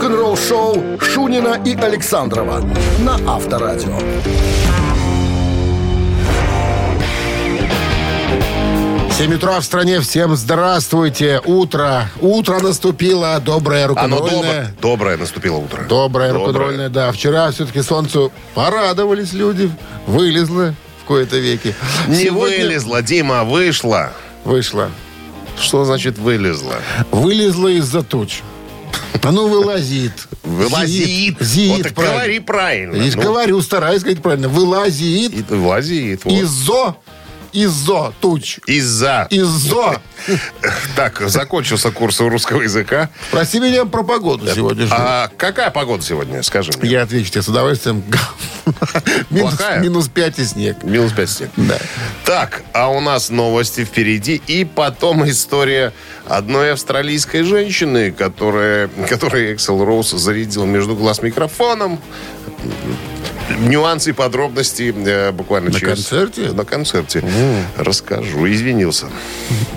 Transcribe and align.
рок-н-ролл-шоу 0.00 0.98
Шунина 1.00 1.58
и 1.64 1.74
Александрова 1.74 2.60
на 2.98 3.14
Авторадио. 3.34 3.96
7 9.16 9.34
утра 9.34 9.58
в 9.60 9.64
стране. 9.64 10.00
Всем 10.00 10.36
здравствуйте. 10.36 11.40
Утро. 11.46 12.10
Утро 12.20 12.60
наступило. 12.60 13.40
Доброе 13.42 13.86
Оно 13.86 14.18
рок-н-ролльное. 14.18 14.64
добро- 14.66 14.80
доброе 14.82 15.16
наступило 15.16 15.56
утро. 15.56 15.84
Доброе 15.88 16.32
рок-н-ролльное, 16.34 16.90
да. 16.90 17.10
Вчера 17.12 17.50
все-таки 17.50 17.80
солнцу 17.80 18.30
порадовались 18.54 19.32
люди. 19.32 19.70
Вылезло 20.06 20.74
в 21.02 21.04
кои-то 21.06 21.38
веки. 21.38 21.74
Не 22.08 22.16
Сегодня 22.16 22.66
вылезла, 22.66 23.00
Дима, 23.00 23.44
вышла. 23.44 24.12
Вышло. 24.44 24.90
Что 25.58 25.86
значит 25.86 26.18
вылезла? 26.18 26.74
Вылезло 27.10 27.68
из-за 27.68 28.02
туч. 28.02 28.42
Оно 29.24 29.48
вылазит. 29.48 30.28
Вылазит. 30.42 31.36
Зит, 31.40 31.68
вот 31.76 31.82
так 31.82 31.94
говори 31.94 32.38
правильно. 32.40 32.96
Я 32.96 33.12
Ну, 33.16 33.22
говорю, 33.22 33.60
стараюсь 33.62 34.02
говорить 34.02 34.22
правильно. 34.22 34.48
Вылазит 34.48 35.32
и 35.32 35.54
вылазит. 35.54 36.24
вот. 36.24 36.32
из-за 36.32 36.96
из-за 37.52 38.12
туч. 38.20 38.58
Из-за. 38.66 39.26
Из-за. 39.30 40.00
Так, 40.94 41.20
закончился 41.28 41.90
курс 41.90 42.20
русского 42.20 42.62
языка. 42.62 43.10
Спроси 43.28 43.60
меня 43.60 43.84
про 43.84 44.02
погоду 44.02 44.46
сегодня. 44.52 44.86
же. 44.86 44.92
А 44.94 45.30
какая 45.36 45.70
погода 45.70 46.02
сегодня, 46.02 46.42
скажи 46.42 46.72
мне? 46.78 46.90
Я 46.90 47.02
отвечу 47.02 47.30
тебе 47.30 47.42
с 47.42 47.48
удовольствием. 47.48 48.02
Минус 49.30 50.08
5 50.08 50.38
и 50.38 50.44
снег. 50.44 50.82
Минус 50.82 51.12
5 51.12 51.30
снег. 51.30 51.50
Да. 51.56 51.78
Так, 52.24 52.62
а 52.72 52.88
у 52.90 53.00
нас 53.00 53.30
новости 53.30 53.84
впереди. 53.84 54.40
И 54.46 54.64
потом 54.64 55.28
история 55.28 55.92
одной 56.26 56.72
австралийской 56.72 57.42
женщины, 57.42 58.10
которая, 58.10 58.88
которой 59.08 59.54
Эксел 59.54 59.84
Роуз 59.84 60.10
зарядил 60.10 60.64
между 60.64 60.94
глаз 60.96 61.22
микрофоном. 61.22 62.00
Нюансы 63.58 64.10
и 64.10 64.12
подробности 64.12 64.94
э, 64.96 65.32
буквально 65.32 65.70
На 65.70 65.78
через... 65.78 65.94
концерте? 65.94 66.52
На 66.52 66.64
концерте. 66.64 67.22
Расскажу. 67.76 68.46
Извинился. 68.50 69.06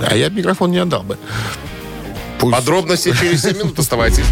А 0.01 0.15
я 0.15 0.29
микрофон 0.29 0.71
не 0.71 0.79
отдал 0.79 1.03
бы. 1.03 1.17
Пусть. 2.39 2.55
Подробности 2.55 3.13
через 3.19 3.43
7 3.43 3.57
минут. 3.57 3.79
Оставайтесь. 3.79 4.25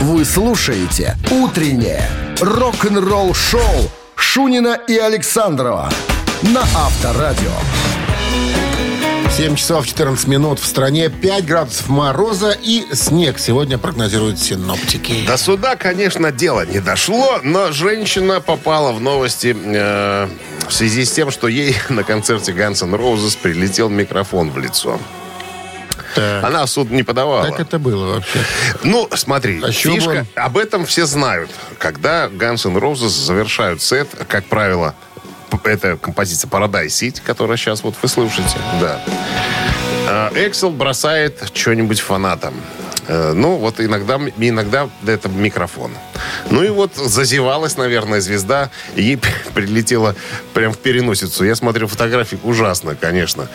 Вы 0.00 0.24
слушаете 0.24 1.16
«Утреннее 1.30 2.08
рок-н-ролл-шоу» 2.40 3.90
Шунина 4.14 4.78
и 4.86 4.96
Александрова 4.96 5.90
на 6.42 6.60
Авторадио. 6.60 7.50
7 9.38 9.54
часов 9.54 9.86
14 9.86 10.26
минут 10.26 10.58
в 10.58 10.66
стране, 10.66 11.08
5 11.10 11.46
градусов 11.46 11.88
мороза 11.88 12.58
и 12.60 12.84
снег 12.92 13.38
сегодня 13.38 13.78
прогнозируют 13.78 14.40
синоптики. 14.40 15.24
До 15.28 15.36
суда, 15.36 15.76
конечно, 15.76 16.32
дело 16.32 16.66
не 16.66 16.80
дошло, 16.80 17.38
но 17.44 17.70
женщина 17.70 18.40
попала 18.40 18.90
в 18.90 19.00
новости 19.00 19.56
э, 19.56 20.28
в 20.68 20.72
связи 20.72 21.04
с 21.04 21.12
тем, 21.12 21.30
что 21.30 21.46
ей 21.46 21.76
на 21.88 22.02
концерте 22.02 22.50
Guns 22.50 22.82
N' 22.82 22.96
Roses 22.96 23.38
прилетел 23.40 23.88
микрофон 23.88 24.50
в 24.50 24.58
лицо. 24.58 24.98
Так, 26.16 26.42
Она 26.42 26.66
в 26.66 26.68
суд 26.68 26.90
не 26.90 27.04
подавала. 27.04 27.44
как 27.48 27.60
это 27.60 27.78
было 27.78 28.14
вообще? 28.14 28.40
Ну, 28.82 29.08
смотри, 29.14 29.62
А 29.62 29.70
фишка, 29.70 30.26
он? 30.34 30.42
об 30.44 30.58
этом 30.58 30.84
все 30.84 31.06
знают. 31.06 31.48
Когда 31.78 32.26
Guns 32.26 32.66
N' 32.68 32.76
Roses 32.76 33.10
завершают 33.10 33.82
сет, 33.82 34.08
как 34.28 34.46
правило, 34.46 34.96
это 35.64 35.96
композиция 35.96 36.48
Paradise 36.48 36.86
City, 36.86 37.20
которая 37.24 37.56
сейчас 37.56 37.82
вот 37.82 37.94
вы 38.00 38.08
слушаете, 38.08 38.56
да. 38.80 39.00
А, 40.06 40.32
Эксел 40.34 40.70
бросает 40.70 41.50
что-нибудь 41.54 42.00
фанатам. 42.00 42.54
Э, 43.08 43.32
Ну, 43.34 43.56
вот 43.56 43.80
иногда, 43.80 44.20
иногда 44.38 44.88
это 45.06 45.28
микрофон. 45.28 45.92
Ну 46.50 46.62
и 46.62 46.68
вот 46.68 46.94
зазевалась, 46.94 47.76
наверное, 47.76 48.20
звезда, 48.20 48.70
ей 48.96 49.18
прилетело 49.54 50.14
прям 50.54 50.72
в 50.72 50.78
переносицу. 50.78 51.44
Я 51.44 51.54
смотрел 51.54 51.88
фотографии, 51.88 52.38
ужасно, 52.42 52.94
конечно. 52.94 53.48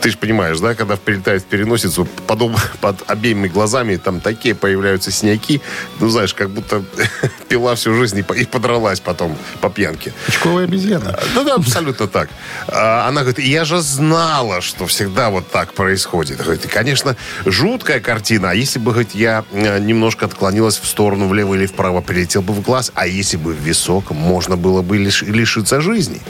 Ты 0.00 0.10
же 0.10 0.16
понимаешь, 0.16 0.58
да, 0.60 0.74
когда 0.74 0.96
прилетает 0.96 1.42
в 1.42 1.46
переносицу, 1.46 2.08
подоб- 2.26 2.58
под 2.80 3.02
обеими 3.10 3.48
глазами 3.48 3.96
там 3.96 4.20
такие 4.20 4.54
появляются 4.54 5.10
синяки. 5.10 5.60
Ну, 6.00 6.08
знаешь, 6.08 6.32
как 6.32 6.50
будто 6.50 6.82
пила 7.48 7.74
всю 7.74 7.94
жизнь 7.94 8.18
и 8.18 8.40
и 8.40 8.44
подралась 8.46 9.00
потом 9.00 9.36
по 9.60 9.68
пьянке. 9.68 10.12
Пучковая 10.26 10.64
обезьяна. 10.64 11.18
Ну 11.34 11.44
да, 11.44 11.54
абсолютно 11.54 12.06
так. 12.06 12.30
А 12.68 13.06
Она 13.08 13.22
говорит, 13.22 13.44
я 13.44 13.64
же 13.64 13.80
знала, 13.82 14.60
что 14.62 14.86
всегда 14.86 15.28
вот 15.30 15.50
так 15.50 15.74
происходит. 15.74 16.38
Говорит, 16.38 16.64
и, 16.64 16.68
конечно, 16.68 17.16
жуткая 17.44 18.00
картина. 18.00 18.50
А 18.50 18.54
если 18.54 18.78
бы, 18.78 18.92
говорит, 18.92 19.14
я 19.14 19.44
э, 19.52 19.78
немножко 19.80 20.24
отклонилась 20.26 20.78
в 20.78 20.86
сторону, 20.86 21.28
влево 21.28 21.54
или 21.54 21.66
вправо, 21.66 22.00
прилетел 22.00 22.40
бы 22.42 22.54
в 22.54 22.62
глаз, 22.62 22.92
а 22.94 23.06
если 23.06 23.36
бы 23.36 23.52
в 23.52 23.60
висок, 23.60 24.10
можно 24.12 24.56
было 24.56 24.80
бы 24.80 24.96
лиш- 24.96 25.24
лишиться 25.30 25.80
жизни. 25.82 26.20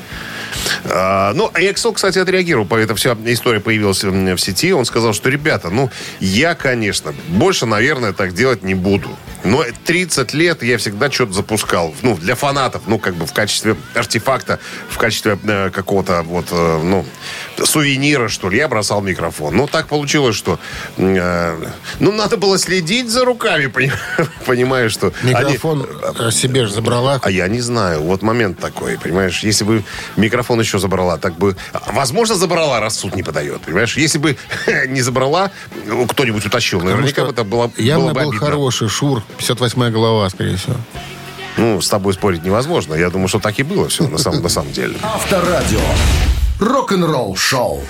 А, 0.84 1.32
ну, 1.34 1.50
Эксел, 1.54 1.92
кстати, 1.92 2.18
отреагировал. 2.18 2.66
Эта 2.76 2.94
вся 2.94 3.16
история 3.26 3.60
появилась 3.60 4.02
в 4.02 4.38
сети. 4.38 4.72
Он 4.72 4.84
сказал, 4.84 5.12
что, 5.12 5.28
ребята, 5.28 5.70
ну, 5.70 5.90
я, 6.20 6.54
конечно, 6.54 7.14
больше, 7.28 7.66
наверное, 7.66 8.12
так 8.12 8.34
делать 8.34 8.62
не 8.62 8.74
буду. 8.74 9.08
Но 9.44 9.64
30 9.84 10.34
лет 10.34 10.62
я 10.62 10.76
всегда 10.78 11.10
что-то 11.10 11.32
запускал. 11.32 11.94
Ну, 12.02 12.16
для 12.16 12.34
фанатов, 12.34 12.82
ну, 12.86 12.98
как 12.98 13.14
бы 13.14 13.26
в 13.26 13.32
качестве 13.32 13.76
артефакта, 13.94 14.58
в 14.90 14.98
качестве 14.98 15.38
э, 15.42 15.70
какого-то 15.70 16.22
вот, 16.22 16.46
э, 16.50 16.80
ну, 16.82 17.06
сувенира, 17.64 18.28
что 18.28 18.48
ли, 18.50 18.58
я 18.58 18.68
бросал 18.68 19.00
микрофон. 19.02 19.56
Ну, 19.56 19.66
так 19.66 19.86
получилось, 19.88 20.36
что, 20.36 20.58
э, 20.96 21.56
ну, 21.98 22.12
надо 22.12 22.36
было 22.36 22.58
следить 22.58 23.08
за 23.10 23.24
руками, 23.24 23.66
пони- 23.68 23.92
понимаешь, 24.46 24.92
что... 24.92 25.12
они- 25.22 25.30
Микрофон 25.32 25.86
э, 26.18 26.30
себе 26.30 26.66
же 26.66 26.72
забрала. 26.74 27.20
а 27.22 27.30
я 27.30 27.48
не 27.48 27.60
знаю. 27.60 28.02
Вот 28.02 28.22
момент 28.22 28.58
такой, 28.58 28.98
понимаешь? 28.98 29.40
Если 29.42 29.64
бы 29.64 29.84
микрофон 30.16 30.60
еще 30.60 30.78
забрала, 30.78 31.16
так 31.18 31.36
бы... 31.36 31.56
Возможно, 31.86 32.34
забрала, 32.34 32.80
раз 32.80 32.96
суд 32.98 33.14
не 33.16 33.22
подает, 33.22 33.60
понимаешь? 33.62 33.96
Если 33.96 34.18
бы 34.18 34.36
не 34.88 35.02
забрала, 35.02 35.50
ну, 35.86 36.06
кто-нибудь 36.06 36.44
утащил, 36.46 36.80
наверняка 36.80 37.24
бы 37.24 37.30
это 37.32 37.44
было, 37.44 37.70
Явно 37.76 38.06
было 38.06 38.14
бы 38.14 38.20
был 38.20 38.30
обидно. 38.30 38.46
хороший 38.46 38.88
Шур, 38.88 39.22
58-я 39.38 39.90
голова, 39.90 40.28
скорее 40.30 40.56
всего. 40.56 40.76
Ну, 41.56 41.80
с 41.80 41.88
тобой 41.88 42.14
спорить 42.14 42.44
невозможно. 42.44 42.94
Я 42.94 43.10
думаю, 43.10 43.28
что 43.28 43.38
так 43.40 43.58
и 43.58 43.62
было 43.62 43.88
все 43.88 44.06
на 44.06 44.18
самом, 44.18 44.42
на 44.42 44.48
самом 44.48 44.72
деле. 44.72 44.94
Авторадио. 45.02 45.80
Рок-н-ролл-шоу. 46.60 47.80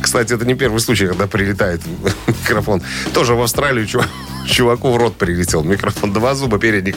Кстати, 0.00 0.32
это 0.34 0.44
не 0.44 0.54
первый 0.54 0.78
случай, 0.80 1.06
когда 1.06 1.26
прилетает 1.26 1.80
микрофон. 2.26 2.82
Тоже 3.14 3.34
в 3.34 3.42
Австралию 3.42 3.86
чувак, 3.86 4.08
чуваку 4.46 4.92
в 4.92 4.96
рот 4.96 5.16
прилетел 5.16 5.62
микрофон. 5.64 6.12
Два 6.12 6.34
зуба 6.34 6.58
передних. 6.58 6.96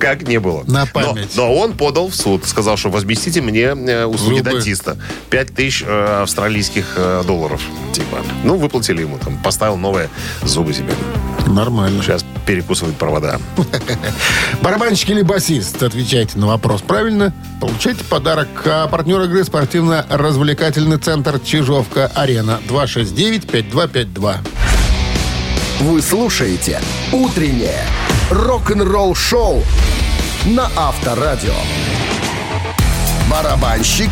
Как 0.00 0.22
не 0.26 0.38
было. 0.40 0.62
На 0.66 0.84
Но- 0.84 0.90
память. 0.92 1.30
Но, 1.36 1.54
он 1.54 1.74
подал 1.74 2.08
в 2.08 2.14
суд. 2.14 2.44
Сказал, 2.46 2.76
что 2.76 2.90
возместите 2.90 3.40
мне 3.40 3.62
э, 3.62 4.04
услуги 4.06 4.38
Зубы. 4.38 4.50
дантиста. 4.52 4.96
Пять 5.30 5.54
тысяч 5.54 5.84
э, 5.86 6.22
австралийских 6.22 6.86
э, 6.96 7.22
долларов. 7.26 7.60
Типа. 7.92 8.18
Ну, 8.44 8.56
выплатили 8.56 9.02
ему. 9.02 9.18
Там, 9.18 9.36
поставил 9.42 9.76
новые 9.76 10.08
зубы 10.42 10.72
себе. 10.72 10.92
Нормально. 11.46 12.02
Сейчас 12.02 12.24
перекусывает 12.48 12.96
провода. 12.96 13.38
Барабанщик 14.62 15.10
или 15.10 15.20
басист? 15.20 15.82
Отвечайте 15.82 16.38
на 16.38 16.46
вопрос 16.46 16.80
правильно. 16.80 17.34
Получайте 17.60 18.02
подарок. 18.04 18.48
А 18.64 18.88
партнер 18.88 19.20
игры 19.24 19.44
спортивно-развлекательный 19.44 20.96
центр 20.96 21.38
Чижовка-Арена. 21.38 22.58
269-5252. 22.66 24.36
Вы 25.80 26.00
слушаете 26.00 26.80
«Утреннее 27.12 27.82
рок-н-ролл-шоу» 28.30 29.62
на 30.46 30.70
Авторадио. 30.74 31.52
Барабанщик 33.30 34.08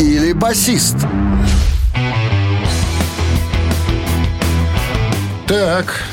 или 0.00 0.32
басист? 0.32 0.96
Так. 5.46 6.06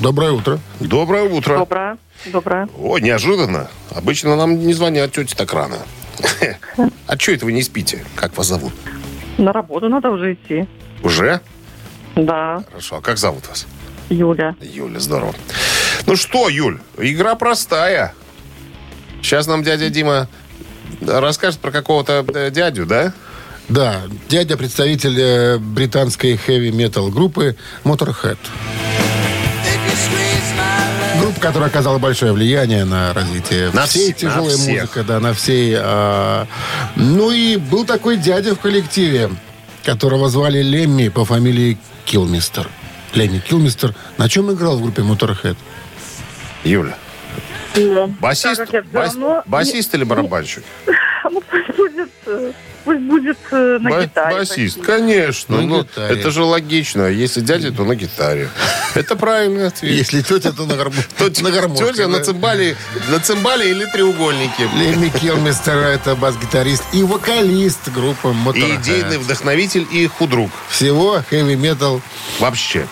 Доброе 0.00 0.30
утро. 0.30 0.60
Доброе 0.78 1.24
утро. 1.24 1.58
Доброе. 1.58 1.98
Доброе. 2.26 2.68
О, 2.78 2.98
неожиданно. 2.98 3.68
Обычно 3.90 4.36
нам 4.36 4.58
не 4.58 4.72
звонят 4.72 5.12
тети 5.12 5.34
так 5.34 5.52
рано. 5.52 5.78
А 7.06 7.18
что 7.18 7.32
это 7.32 7.44
вы 7.46 7.52
не 7.52 7.62
спите? 7.62 8.04
Как 8.14 8.36
вас 8.36 8.46
зовут? 8.46 8.72
На 9.38 9.52
работу 9.52 9.88
надо 9.88 10.10
уже 10.10 10.34
идти. 10.34 10.66
Уже? 11.02 11.40
Да, 12.16 12.62
Хорошо. 12.68 12.96
А 12.96 13.00
как 13.00 13.18
зовут 13.18 13.48
вас? 13.48 13.66
Юля. 14.08 14.54
Юля, 14.60 15.00
здорово. 15.00 15.34
Ну 16.06 16.16
что, 16.16 16.48
Юль, 16.48 16.78
игра 16.96 17.34
простая. 17.34 18.14
Сейчас 19.20 19.46
нам 19.46 19.62
дядя 19.62 19.90
Дима 19.90 20.28
расскажет 21.06 21.60
про 21.60 21.70
какого-то 21.70 22.24
э, 22.34 22.50
дядю, 22.50 22.86
да? 22.86 23.12
Да, 23.68 24.02
дядя 24.28 24.56
представитель 24.56 25.20
э, 25.20 25.58
британской 25.58 26.36
хэви-метал 26.36 27.10
группы 27.10 27.56
Motorhead. 27.84 28.38
Группа, 31.28 31.40
которая 31.42 31.68
оказала 31.68 31.98
большое 31.98 32.32
влияние 32.32 32.86
на 32.86 33.12
развитие 33.12 33.70
На 33.74 33.84
всей 33.84 34.12
вс- 34.12 34.14
тяжелой 34.14 34.52
на 34.52 34.56
всех. 34.58 34.80
музыки, 34.94 35.06
да, 35.06 35.20
на 35.20 35.34
всей. 35.34 35.74
а, 35.78 36.46
ну 36.96 37.30
и 37.30 37.56
был 37.56 37.84
такой 37.84 38.16
дядя 38.16 38.54
в 38.54 38.58
коллективе, 38.60 39.28
которого 39.84 40.30
звали 40.30 40.62
Лемми 40.62 41.08
по 41.08 41.26
фамилии 41.26 41.76
Килмистер. 42.06 42.66
Ленни 43.12 43.40
Килмистер. 43.40 43.94
На 44.16 44.30
чем 44.30 44.50
играл 44.50 44.78
в 44.78 44.82
группе 44.82 45.02
Motorhead? 45.02 45.56
Юля. 46.64 46.96
Ну, 47.76 48.06
Басист, 48.06 48.62
бас- 48.90 49.14
басист 49.44 49.94
или 49.94 50.04
барабанщик? 50.04 50.64
Пусть 52.84 53.00
будет, 53.00 53.00
э, 53.00 53.00
будет 53.00 53.38
э, 53.50 53.78
на 53.80 53.90
Ба- 53.90 54.02
гитаре. 54.02 54.36
Басист, 54.36 54.76
почти. 54.76 54.80
конечно. 54.92 55.56
На 55.56 55.62
Ну, 55.62 55.82
гитаре. 55.82 56.14
это 56.20 56.30
же 56.30 56.42
логично. 56.44 57.02
Если 57.08 57.40
дядя, 57.40 57.70
то 57.72 57.84
на 57.84 57.94
гитаре. 57.94 58.48
Это 58.94 59.14
правильный 59.16 59.66
ответ. 59.66 59.92
Если 59.92 60.22
тетя, 60.22 60.52
то 60.52 60.64
на, 60.64 60.74
гармошке. 60.76 61.04
тетя 61.92 62.08
на 62.08 62.20
цимбале, 62.20 62.76
на 63.10 63.20
цимбале 63.20 63.70
или 63.70 63.84
треугольнике. 63.86 64.68
Ленни 64.74 65.08
Килмистер 65.10 65.76
это 65.78 66.14
бас-гитарист 66.16 66.84
и 66.92 67.02
вокалист 67.02 67.88
группы 67.90 68.28
И 68.28 68.32
Motorhead. 68.32 68.80
идейный 68.80 69.18
вдохновитель 69.18 69.86
и 69.92 70.06
худрук. 70.06 70.50
Всего 70.70 71.22
хэви-метал 71.28 72.00
Вообще. 72.38 72.86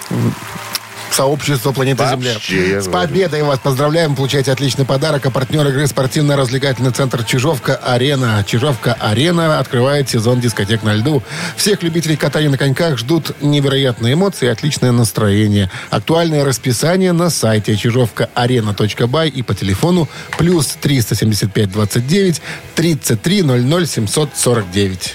Сообщества 1.10 1.72
планеты 1.72 2.02
Вообще, 2.02 2.38
Земля. 2.56 2.82
С 2.82 2.88
победой 2.88 3.42
вас 3.42 3.58
поздравляем. 3.58 4.14
Получайте 4.16 4.52
отличный 4.52 4.84
подарок. 4.84 5.26
А 5.26 5.30
партнер 5.30 5.66
игры 5.68 5.86
спортивно-развлекательный 5.86 6.90
центр 6.90 7.24
Чижовка-Арена. 7.24 8.44
Чижовка-Арена 8.46 9.58
открывает 9.58 10.08
сезон 10.08 10.40
дискотек 10.40 10.82
на 10.82 10.94
льду. 10.94 11.22
Всех 11.56 11.82
любителей 11.82 12.16
катания 12.16 12.50
на 12.50 12.58
коньках 12.58 12.98
ждут 12.98 13.40
невероятные 13.40 14.14
эмоции 14.14 14.46
и 14.46 14.48
отличное 14.48 14.92
настроение. 14.92 15.70
Актуальное 15.90 16.44
расписание 16.44 17.12
на 17.12 17.30
сайте 17.30 17.76
чижовка-арена.бай 17.76 19.28
и 19.28 19.42
по 19.42 19.54
телефону 19.54 20.08
плюс 20.38 20.76
375 20.80 21.70
29 21.70 22.42
33 22.74 23.42
00 23.42 23.86
749. 23.86 25.14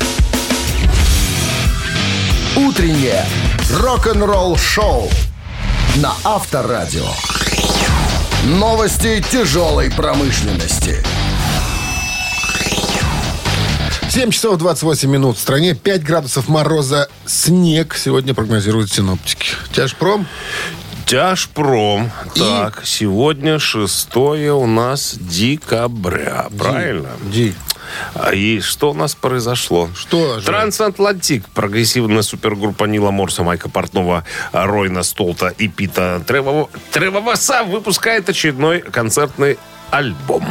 Утреннее 2.56 3.26
рок-н-ролл-шоу 3.80 5.10
на 5.98 6.14
Авторадио. 6.24 7.06
Новости 8.46 9.24
тяжелой 9.32 9.92
промышленности. 9.92 11.04
7 14.10 14.32
часов 14.32 14.58
28 14.58 15.10
минут. 15.10 15.38
В 15.38 15.40
стране 15.42 15.74
5 15.74 16.04
градусов 16.04 16.48
мороза. 16.50 17.08
Снег 17.26 17.96
сегодня 17.96 18.34
прогнозируют 18.34 18.92
синоптики. 18.92 19.52
Тяжпром. 19.74 20.28
Тяжпром. 21.06 22.12
И- 22.36 22.40
Так, 22.40 22.82
сегодня 22.86 23.60
шестое 23.60 24.54
у 24.54 24.66
нас 24.68 25.16
декабря. 25.20 26.48
Правильно? 26.58 27.10
Ди. 27.32 27.54
И 28.34 28.60
что 28.60 28.92
у 28.92 28.94
нас 28.94 29.16
произошло? 29.16 29.90
Что 29.96 30.40
же? 30.40 30.46
Трансатлантик. 30.46 31.48
Прогрессивная 31.50 32.22
супергруппа 32.22 32.86
Нила 32.86 33.12
Морса, 33.12 33.44
Майка 33.44 33.70
Портнова, 33.70 34.24
Ройна 34.52 35.04
Столта 35.04 35.48
и 35.48 35.68
Пита 35.68 36.22
Тревова, 36.26 36.70
Тревоваса 36.92 37.64
выпускает 37.64 38.30
очередной 38.30 38.82
концертный 38.82 39.58
альбом. 39.90 40.46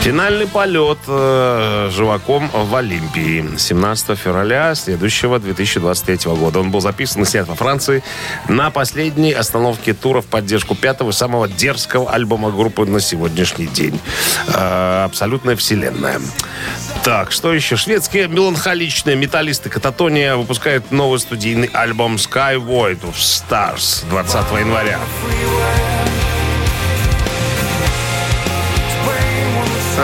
Финальный 0.00 0.46
полет 0.46 0.98
э, 1.06 1.90
живаком 1.92 2.50
в 2.52 2.74
Олимпии 2.74 3.44
17 3.58 4.18
февраля 4.18 4.74
следующего 4.74 5.38
2023 5.38 6.32
года. 6.36 6.60
Он 6.60 6.70
был 6.70 6.80
записан 6.80 7.22
и 7.22 7.26
снят 7.26 7.46
во 7.46 7.54
Франции 7.54 8.02
на 8.48 8.70
последней 8.70 9.32
остановке 9.32 9.92
тура 9.92 10.22
в 10.22 10.26
поддержку 10.26 10.74
пятого 10.74 11.10
самого 11.12 11.48
дерзкого 11.48 12.10
альбома 12.10 12.50
группы 12.50 12.86
на 12.86 12.98
сегодняшний 13.00 13.66
день. 13.66 14.00
Э, 14.48 15.04
Абсолютная 15.04 15.54
вселенная. 15.54 16.18
Так, 17.04 17.30
что 17.30 17.52
еще? 17.52 17.76
Шведские 17.76 18.26
меланхоличные 18.28 19.16
металлисты 19.16 19.68
Кататония 19.68 20.34
выпускают 20.36 20.90
новый 20.90 21.18
студийный 21.18 21.68
альбом 21.74 22.14
Sky 22.14 22.56
Void 22.56 23.02
of 23.02 23.16
Stars 23.16 24.08
20 24.08 24.34
января. 24.60 24.98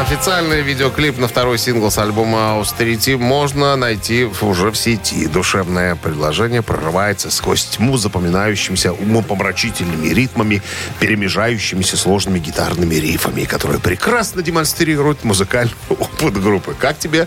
Официальный 0.00 0.60
видеоклип 0.60 1.16
на 1.16 1.26
второй 1.26 1.56
сингл 1.56 1.90
с 1.90 1.96
альбома 1.96 2.60
Austerity 2.60 3.16
можно 3.16 3.75
найти 3.76 4.25
уже 4.43 4.70
в 4.70 4.76
сети. 4.76 5.26
Душевное 5.26 5.96
предложение 5.96 6.60
прорывается 6.60 7.31
сквозь 7.31 7.64
тьму 7.64 7.96
запоминающимися 7.96 8.93
умопомрачительными 8.93 10.08
ритмами, 10.08 10.62
перемежающимися 11.00 11.96
сложными 11.96 12.38
гитарными 12.38 12.94
рифами, 12.96 13.44
которые 13.44 13.81
прекрасно 13.81 14.43
демонстрируют 14.43 15.25
музыкальный 15.25 15.72
опыт 15.88 16.42
группы. 16.42 16.76
Как 16.78 16.99
тебе? 16.99 17.26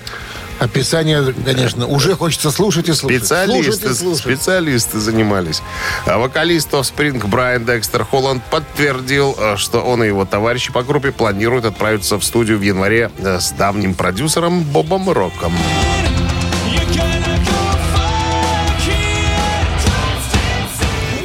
Описание, 0.60 1.34
конечно, 1.46 1.88
уже 1.88 2.16
хочется 2.16 2.52
слушать 2.52 2.90
и 2.90 2.94
слушать. 2.94 3.20
Специалисты, 3.20 3.72
Слушать 3.72 3.92
и 3.92 3.94
слушать. 4.00 4.24
специалисты 4.24 5.00
занимались. 5.00 5.62
А 6.06 6.18
вокалист 6.18 6.74
Offspring 6.74 7.26
Брайан 7.28 7.66
Декстер 7.66 8.04
Холланд 8.04 8.44
подтвердил, 8.46 9.36
э, 9.40 9.56
что 9.58 9.80
он 9.80 10.04
и 10.04 10.08
его 10.08 10.26
товарищи 10.26 10.72
по 10.74 10.84
группе 10.84 11.12
планируют 11.12 11.66
отправиться 11.66 12.18
в 12.18 12.24
студию 12.24 12.58
в 12.58 12.62
январе 12.62 13.10
э, 13.20 13.40
с 13.40 13.52
давним 13.52 13.94
продюсером 13.94 14.64
Бобом 14.64 15.10
Роком. 15.10 15.54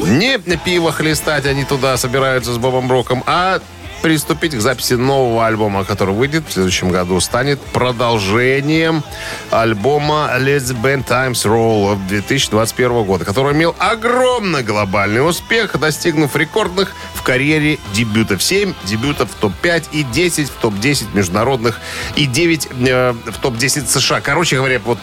Не 0.06 0.38
пиво 0.38 0.92
хлестать 0.92 1.46
они 1.46 1.64
туда 1.64 1.96
собираются 1.96 2.52
с 2.52 2.58
Бобом 2.58 2.90
Роком, 2.90 3.22
а 3.26 3.60
приступить 4.04 4.54
к 4.54 4.60
записи 4.60 4.92
нового 4.92 5.46
альбома, 5.46 5.82
который 5.82 6.14
выйдет 6.14 6.44
в 6.46 6.52
следующем 6.52 6.90
году, 6.90 7.18
станет 7.20 7.58
продолжением 7.58 9.02
альбома 9.50 10.30
Let's 10.38 10.76
Band 10.78 11.04
Times 11.04 11.46
Roll 11.46 11.98
2021 12.08 13.04
года, 13.04 13.24
который 13.24 13.54
имел 13.54 13.74
огромный 13.78 14.62
глобальный 14.62 15.26
успех, 15.26 15.80
достигнув 15.80 16.36
рекордных 16.36 16.92
в 17.14 17.22
карьере 17.22 17.78
дебютов. 17.94 18.42
7 18.42 18.74
дебютов 18.84 19.30
в 19.30 19.36
топ-5 19.36 19.84
и 19.92 20.02
10 20.02 20.50
в 20.50 20.60
топ-10 20.60 21.06
международных 21.14 21.80
и 22.14 22.26
9 22.26 22.68
э, 22.86 23.12
в 23.12 23.38
топ-10 23.40 23.86
США. 23.86 24.20
Короче 24.20 24.56
говоря, 24.56 24.80
вот 24.84 24.98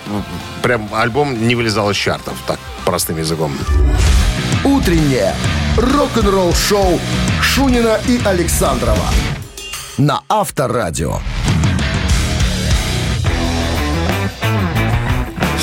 прям 0.62 0.88
альбом 0.94 1.48
не 1.48 1.56
вылезал 1.56 1.90
из 1.90 1.98
чартов, 1.98 2.36
так 2.46 2.60
простым 2.86 3.18
языком. 3.18 3.52
Утреннее 4.64 5.34
рок-н-ролл-шоу 5.82 7.00
Шунина 7.42 8.00
и 8.08 8.22
Александрова 8.24 9.10
на 9.98 10.22
Авторадио. 10.30 11.20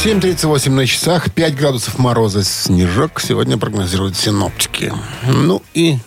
7.38 0.05 0.71
на 0.71 0.87
часах, 0.87 1.33
5 1.33 1.55
градусов 1.57 1.99
мороза, 1.99 2.43
снежок. 2.43 3.21
Сегодня 3.21 3.59
прогнозируют 3.59 4.17
синоптики. 4.17 4.93
Ну 5.27 5.63
и 5.75 5.99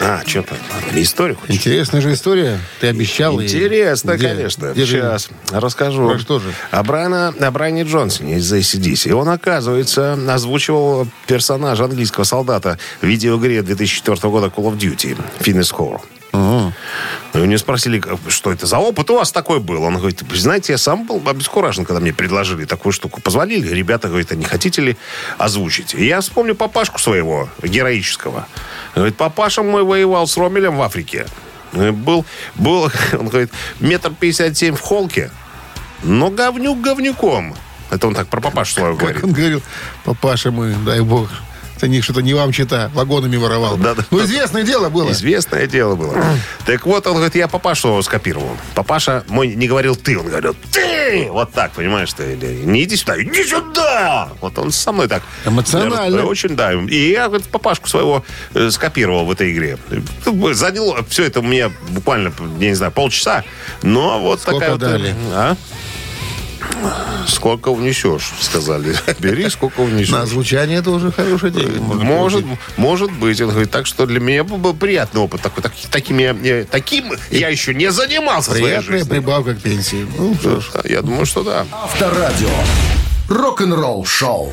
А, 0.00 0.22
что 0.26 0.42
там? 0.42 0.56
Историю 0.94 1.36
хочешь? 1.36 1.56
интересная 1.56 2.00
же 2.00 2.12
история. 2.14 2.58
Ты 2.80 2.88
обещал. 2.88 3.38
и- 3.38 3.44
Интересно, 3.44 4.16
Где- 4.16 4.28
конечно. 4.28 4.72
где 4.72 4.84
же- 4.86 4.96
Сейчас 4.98 5.28
расскажу. 5.52 6.08
Про 6.08 6.18
что 6.18 6.38
же? 6.38 6.52
О, 6.70 6.82
Брайана, 6.82 7.28
о 7.38 7.50
Брайане 7.50 7.82
Джонсоне 7.82 8.36
из 8.38 8.50
ACDC. 8.52 9.12
Он, 9.12 9.28
оказывается, 9.28 10.14
озвучивал 10.32 11.06
персонажа 11.26 11.84
английского 11.84 12.24
солдата 12.24 12.78
в 13.02 13.06
видеоигре 13.06 13.62
2004 13.62 14.30
года 14.30 14.46
Call 14.46 14.72
of 14.72 14.78
Duty. 14.78 15.16
Финнес 15.40 15.70
Хоур. 16.32 16.72
И 17.32 17.38
у 17.38 17.44
него 17.44 17.58
спросили, 17.58 18.02
что 18.28 18.52
это 18.52 18.66
за 18.66 18.78
опыт 18.78 19.08
у 19.10 19.16
вас 19.16 19.32
такой 19.32 19.60
был. 19.60 19.82
Он 19.82 19.96
говорит, 19.96 20.22
знаете, 20.32 20.72
я 20.72 20.78
сам 20.78 21.06
был 21.06 21.22
обескуражен, 21.26 21.84
когда 21.84 22.00
мне 22.00 22.12
предложили 22.12 22.64
такую 22.64 22.92
штуку. 22.92 23.20
Позвонили, 23.20 23.68
ребята 23.68 24.08
говорят, 24.08 24.32
а 24.32 24.36
не 24.36 24.44
хотите 24.44 24.82
ли 24.82 24.96
озвучить? 25.38 25.94
И 25.94 26.06
я 26.06 26.20
вспомню 26.20 26.54
папашку 26.54 26.98
своего, 26.98 27.48
героического. 27.62 28.46
Говорит, 28.94 29.16
папаша 29.16 29.62
мой 29.62 29.84
воевал 29.84 30.26
с 30.26 30.36
Ромелем 30.36 30.76
в 30.76 30.82
Африке. 30.82 31.26
Был, 31.72 32.24
был, 32.56 32.90
он 33.12 33.28
говорит, 33.28 33.52
метр 33.78 34.12
пятьдесят 34.18 34.56
семь 34.56 34.74
в 34.74 34.80
холке, 34.80 35.30
но 36.02 36.30
говнюк 36.30 36.80
говнюком. 36.80 37.54
Это 37.90 38.06
он 38.06 38.14
так 38.14 38.28
про 38.28 38.40
папашу 38.40 38.74
свою 38.74 38.96
Как 38.96 39.00
говорит. 39.00 39.24
он 39.24 39.32
говорил, 39.32 39.62
папаша 40.04 40.50
мой, 40.50 40.74
дай 40.84 41.00
бог, 41.00 41.28
это 41.80 41.88
не 41.88 42.02
что-то 42.02 42.20
не 42.20 42.34
вам 42.34 42.52
чита, 42.52 42.90
вагонами 42.94 43.36
воровал. 43.36 43.76
Да-да. 43.78 44.04
Ну, 44.10 44.22
известное 44.24 44.62
дело 44.64 44.90
было. 44.90 45.10
Известное 45.12 45.66
дело 45.66 45.96
было. 45.96 46.14
Так 46.66 46.86
вот, 46.86 47.06
он 47.06 47.14
говорит, 47.14 47.34
я 47.34 47.48
папашу 47.48 48.00
скопировал. 48.02 48.56
Папаша 48.74 49.24
мой 49.28 49.54
не 49.54 49.66
говорил 49.66 49.96
ты, 49.96 50.18
он 50.18 50.28
говорил 50.28 50.54
ты! 50.70 51.28
Вот 51.30 51.52
так, 51.52 51.72
понимаешь, 51.72 52.12
ты 52.12 52.34
или 52.34 52.62
не 52.64 52.84
иди 52.84 52.96
сюда, 52.96 53.20
иди 53.20 53.42
сюда! 53.44 54.28
Вот 54.40 54.58
он 54.58 54.70
со 54.70 54.92
мной 54.92 55.08
так. 55.08 55.22
Эмоционально. 55.46 56.18
Э, 56.20 56.22
Очень, 56.24 56.54
да. 56.54 56.72
И 56.74 57.10
я 57.10 57.28
говорит, 57.28 57.48
папашку 57.48 57.88
своего 57.88 58.24
э, 58.54 58.70
скопировал 58.70 59.24
в 59.24 59.30
этой 59.30 59.52
игре. 59.52 59.78
Э, 59.90 60.52
Заняло 60.52 61.04
все 61.08 61.24
это 61.24 61.40
у 61.40 61.42
меня 61.42 61.72
буквально, 61.88 62.32
я 62.60 62.68
не 62.68 62.74
знаю, 62.74 62.92
полчаса. 62.92 63.42
Но 63.82 64.20
вот 64.20 64.40
Сколько 64.42 64.58
такая 64.60 64.72
вот... 64.72 64.82
э, 64.82 64.86
дали? 64.86 65.14
А? 65.32 65.56
Сколько 67.26 67.68
унесешь, 67.68 68.30
сказали. 68.40 68.94
Бери, 69.18 69.48
сколько 69.50 69.82
На 69.82 69.88
унесешь. 69.88 70.28
звучание 70.28 70.78
это 70.78 70.90
уже 70.90 71.10
хорошая 71.12 71.50
деньги. 71.50 71.78
можно 71.78 72.04
Может, 72.04 72.44
может 72.76 73.12
быть. 73.12 73.40
Он 73.40 73.50
говорит, 73.50 73.70
так 73.70 73.86
что 73.86 74.06
для 74.06 74.20
меня 74.20 74.44
был 74.44 74.74
приятный 74.74 75.20
опыт. 75.20 75.40
Такой, 75.42 75.62
так, 75.62 75.72
таким, 75.90 76.18
я, 76.18 76.32
я- 76.42 76.64
таким 76.64 77.12
я 77.30 77.48
еще 77.48 77.74
не 77.74 77.90
занимался 77.90 78.52
Приятная 78.52 79.04
прибавка 79.04 79.54
к 79.54 79.60
пенсии. 79.60 80.06
Ну, 80.18 80.34
что 80.34 80.60
ж. 80.60 80.70
Я 80.84 81.02
думаю, 81.02 81.26
что 81.26 81.42
да. 81.42 81.66
Авторадио. 81.72 82.48
Рок-н-ролл 83.28 84.04
шоу. 84.04 84.52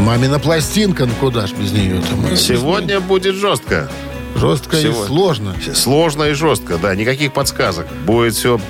Мамина 0.00 0.38
пластинка, 0.38 1.06
ну 1.06 1.14
куда 1.18 1.46
ж 1.46 1.52
без 1.52 1.72
нее-то? 1.72 2.36
Сегодня 2.36 3.00
будет 3.00 3.34
жестко. 3.34 3.90
Жестко 4.36 4.76
и 4.76 4.82
Сегодня. 4.82 5.06
сложно. 5.06 5.56
Сложно 5.74 6.24
и 6.24 6.32
жестко, 6.34 6.76
да. 6.76 6.94
Никаких 6.94 7.32
подсказок. 7.32 7.86
Будет 8.04 8.34
все 8.34 8.60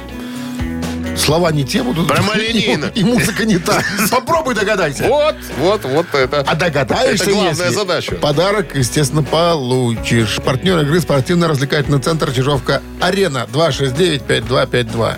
Слова 1.17 1.51
не 1.51 1.65
те 1.65 1.83
будут. 1.83 2.09
Про 2.09 2.23
Маленина. 2.23 2.87
И 2.95 3.03
музыка 3.05 3.45
не 3.45 3.59
та. 3.59 3.83
Попробуй 4.11 4.55
догадайся. 4.55 5.05
Вот, 5.09 5.37
вот, 5.59 5.85
вот 5.85 6.07
это. 6.15 6.41
А 6.47 6.55
догадаешься, 6.55 7.25
Это 7.25 7.33
главная 7.33 7.51
если 7.67 7.75
задача. 7.75 8.15
Подарок, 8.17 8.75
естественно, 8.75 9.23
получишь. 9.23 10.39
Партнер 10.45 10.79
игры 10.81 11.01
спортивно-развлекательный 11.01 12.01
центр 12.01 12.33
Чижовка-Арена. 12.33 13.47
269-5252. 13.53 15.15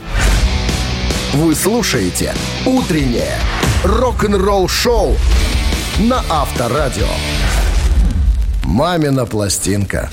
Вы 1.35 1.55
слушаете 1.55 2.35
«Утреннее 2.65 3.37
рок-н-ролл-шоу» 3.85 5.17
на 5.99 6.23
Авторадио. 6.31 7.07
«Мамина 8.63 9.27
пластинка». 9.27 10.11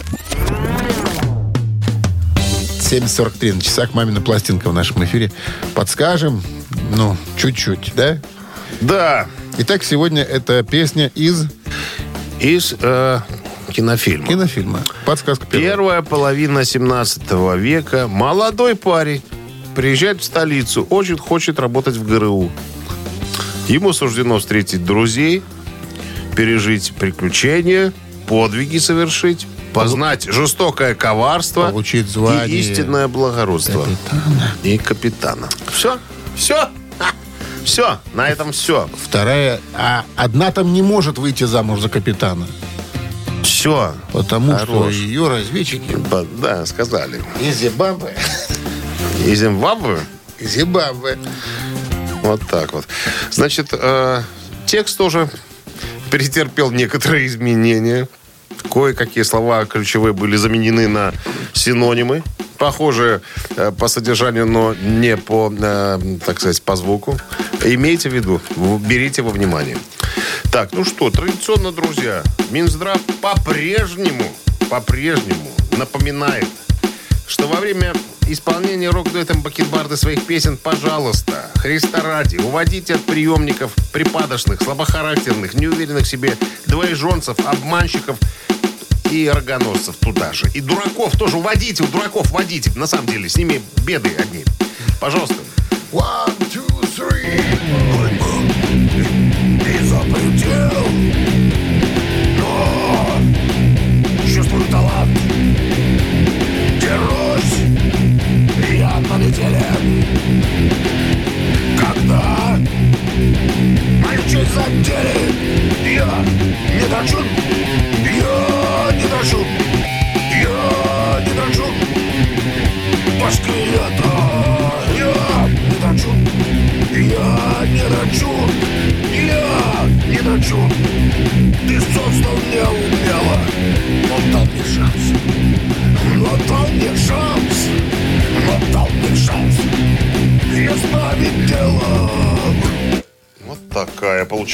7.43 2.99 3.53
на 3.55 3.61
часах. 3.61 3.93
Мамина 3.93 4.21
пластинка 4.21 4.69
в 4.69 4.73
нашем 4.73 5.03
эфире. 5.03 5.31
Подскажем, 5.73 6.41
ну, 6.95 7.17
чуть-чуть, 7.37 7.93
да? 7.95 8.19
Да, 8.81 9.27
Итак, 9.57 9.83
сегодня 9.83 10.21
это 10.21 10.63
песня 10.63 11.11
из 11.15 11.45
из 12.39 12.75
э, 12.79 13.19
кинофильма. 13.71 14.27
кинофильма. 14.27 14.79
Подсказка 15.05 15.45
первая. 15.45 15.69
Первая 15.69 16.01
половина 16.01 16.65
17 16.65 17.21
века. 17.57 18.07
Молодой 18.09 18.75
парень 18.75 19.21
приезжает 19.75 20.21
в 20.21 20.23
столицу, 20.25 20.83
очень 20.89 21.17
хочет 21.17 21.59
работать 21.59 21.95
в 21.95 22.05
ГРУ. 22.07 22.51
Ему 23.69 23.93
суждено 23.93 24.39
встретить 24.39 24.85
друзей, 24.85 25.41
пережить 26.35 26.93
приключения, 26.99 27.93
подвиги 28.27 28.77
совершить, 28.77 29.47
познать 29.75 30.23
жестокое 30.23 30.95
коварство 30.95 31.69
Получить 31.69 32.07
звание 32.07 32.47
и 32.47 32.59
истинное 32.59 33.07
благородство. 33.07 33.85
И 34.63 34.77
капитана. 34.77 35.49
Все? 35.71 35.99
Все? 36.35 36.69
Все, 37.63 37.99
на 38.13 38.29
этом 38.29 38.51
все. 38.51 38.87
Вторая, 38.95 39.59
а 39.73 40.05
одна 40.15 40.51
там 40.51 40.71
не 40.71 40.81
может 40.81 41.17
выйти 41.17 41.45
замуж 41.45 41.81
за 41.81 41.89
капитана. 41.89 42.47
Все. 43.43 43.95
Потому 44.11 44.57
что 44.57 44.65
Хорош. 44.67 44.93
ее 44.93 45.27
разведчики 45.27 45.97
Да, 46.41 46.65
сказали. 46.65 47.23
из 47.41 47.57
Зимбабве. 47.57 48.15
Из 49.25 49.39
Зимбабве? 49.39 49.99
Зимбабве. 50.39 51.17
Вот 52.21 52.41
так 52.49 52.73
вот. 52.73 52.85
Значит, 53.31 53.69
э, 53.71 54.21
текст 54.65 54.97
тоже 54.97 55.29
претерпел 56.11 56.69
некоторые 56.71 57.25
изменения. 57.27 58.07
Кое-какие 58.71 59.23
слова 59.23 59.65
ключевые 59.65 60.13
были 60.13 60.35
заменены 60.35 60.87
на 60.87 61.13
синонимы. 61.53 62.23
Похожие 62.57 63.21
э, 63.57 63.71
по 63.77 63.87
содержанию, 63.87 64.45
но 64.45 64.73
не 64.73 65.17
по, 65.17 65.53
э, 65.57 66.17
так 66.25 66.39
сказать, 66.39 66.61
по 66.61 66.75
звуку. 66.75 67.17
Имейте 67.63 68.09
в 68.09 68.13
виду, 68.13 68.41
берите 68.79 69.21
во 69.21 69.31
внимание. 69.31 69.77
Так, 70.51 70.69
ну 70.71 70.85
что, 70.85 71.09
традиционно, 71.09 71.71
друзья, 71.71 72.23
Минздрав 72.51 72.99
по-прежнему, 73.21 74.23
по-прежнему 74.69 75.51
напоминает, 75.77 76.47
что 77.27 77.47
во 77.47 77.59
время 77.59 77.93
исполнения 78.27 78.89
рок-дуэтом 78.89 79.41
Бакенбарды 79.41 79.97
своих 79.97 80.25
песен, 80.25 80.57
пожалуйста, 80.57 81.51
Христа 81.55 82.01
ради, 82.01 82.37
уводите 82.37 82.95
от 82.95 83.03
приемников 83.05 83.73
припадочных, 83.91 84.61
слабохарактерных, 84.61 85.53
неуверенных 85.55 86.05
в 86.05 86.09
себе 86.09 86.37
двоеженцев, 86.67 87.37
обманщиков 87.45 88.17
и 89.11 89.29
рогоносцев 89.29 89.95
туда 89.97 90.33
же. 90.33 90.49
И 90.53 90.61
дураков 90.61 91.17
тоже 91.17 91.37
уводите, 91.37 91.83
у 91.83 91.87
дураков 91.87 92.31
водите. 92.31 92.71
На 92.75 92.87
самом 92.87 93.07
деле, 93.07 93.29
с 93.29 93.37
ними 93.37 93.61
беды 93.85 94.11
одни. 94.17 94.43
Пожалуйста. 94.99 95.35
One, 95.91 96.35
two, 96.51 96.64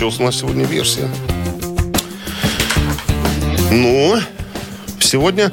получилась 0.01 0.19
у 0.19 0.23
нас 0.23 0.35
сегодня 0.35 0.65
версия. 0.65 1.07
Ну, 3.71 4.15
сегодня... 4.99 5.51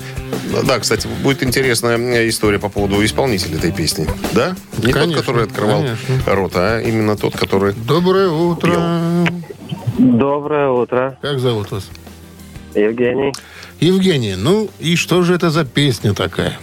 Да, 0.66 0.78
кстати, 0.78 1.06
будет 1.22 1.42
интересная 1.42 1.98
э, 1.98 2.28
история 2.28 2.58
по 2.58 2.70
поводу 2.70 3.04
исполнителя 3.04 3.58
этой 3.58 3.72
песни. 3.72 4.06
Да? 4.32 4.56
Не 4.78 4.92
Конечно, 4.92 5.16
тот, 5.16 5.20
который 5.20 5.44
открывал 5.44 5.82
конечно. 5.82 6.34
рот, 6.34 6.52
а 6.54 6.80
именно 6.80 7.16
тот, 7.16 7.36
который... 7.36 7.74
Доброе 7.74 8.30
утро. 8.30 9.26
Доброе 9.98 10.70
утро, 10.70 11.18
Как 11.20 11.40
зовут 11.40 11.70
вас? 11.70 11.90
Евгений. 12.74 13.34
Евгений, 13.80 14.34
ну 14.36 14.70
и 14.78 14.96
что 14.96 15.22
же 15.22 15.34
это 15.34 15.50
за 15.50 15.66
песня 15.66 16.14
такая? 16.14 16.58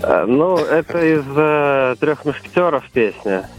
Э, 0.00 0.24
Ну, 0.26 0.56
это 0.56 1.04
из 1.04 1.24
э, 1.36 1.96
трех 2.00 2.24
мушкетеров 2.24 2.84
песня. 2.94 3.50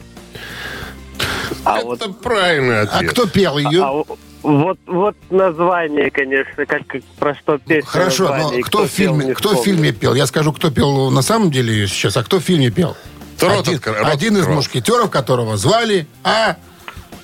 А 1.64 1.78
Это 1.80 1.86
вот, 1.88 2.22
правильный 2.22 2.82
А 2.82 2.84
ответ. 2.84 3.12
кто 3.12 3.26
пел 3.28 3.58
ее? 3.58 3.84
а 3.84 3.92
о- 3.92 4.06
вот, 4.44 4.78
вот 4.86 5.16
название, 5.32 6.12
конечно, 6.12 6.66
как, 6.66 6.86
как- 6.88 7.04
про 7.18 7.34
что 7.36 7.58
песня. 7.58 7.90
Хорошо, 7.90 8.26
но 8.26 8.30
название, 8.36 8.60
и 8.60 8.64
кто 8.64 8.78
в 8.86 8.92
пел, 8.92 9.18
фильме, 9.20 9.34
кто 9.34 9.50
в 9.56 9.64
фильме 9.64 9.92
пел? 9.92 10.14
Я 10.14 10.26
скажу, 10.28 10.54
кто 10.54 10.70
пел 10.72 11.10
на 11.12 11.22
самом 11.22 11.50
деле 11.52 11.74
ее 11.74 11.88
сейчас, 11.88 12.16
а 12.18 12.24
кто 12.24 12.40
в 12.40 12.44
фильме 12.44 12.70
пел? 12.70 12.96
Кто 13.38 13.50
рот 13.50 13.68
один, 13.68 13.80
рот 13.84 13.98
один 14.08 14.38
из 14.38 14.48
мушкетеров, 14.48 15.10
которого 15.10 15.58
звали 15.58 16.08
А. 16.24 16.56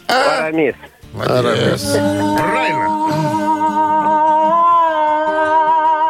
Арамис. 0.07 0.75
Молодец. 1.13 1.81
Правильно. 1.83 3.40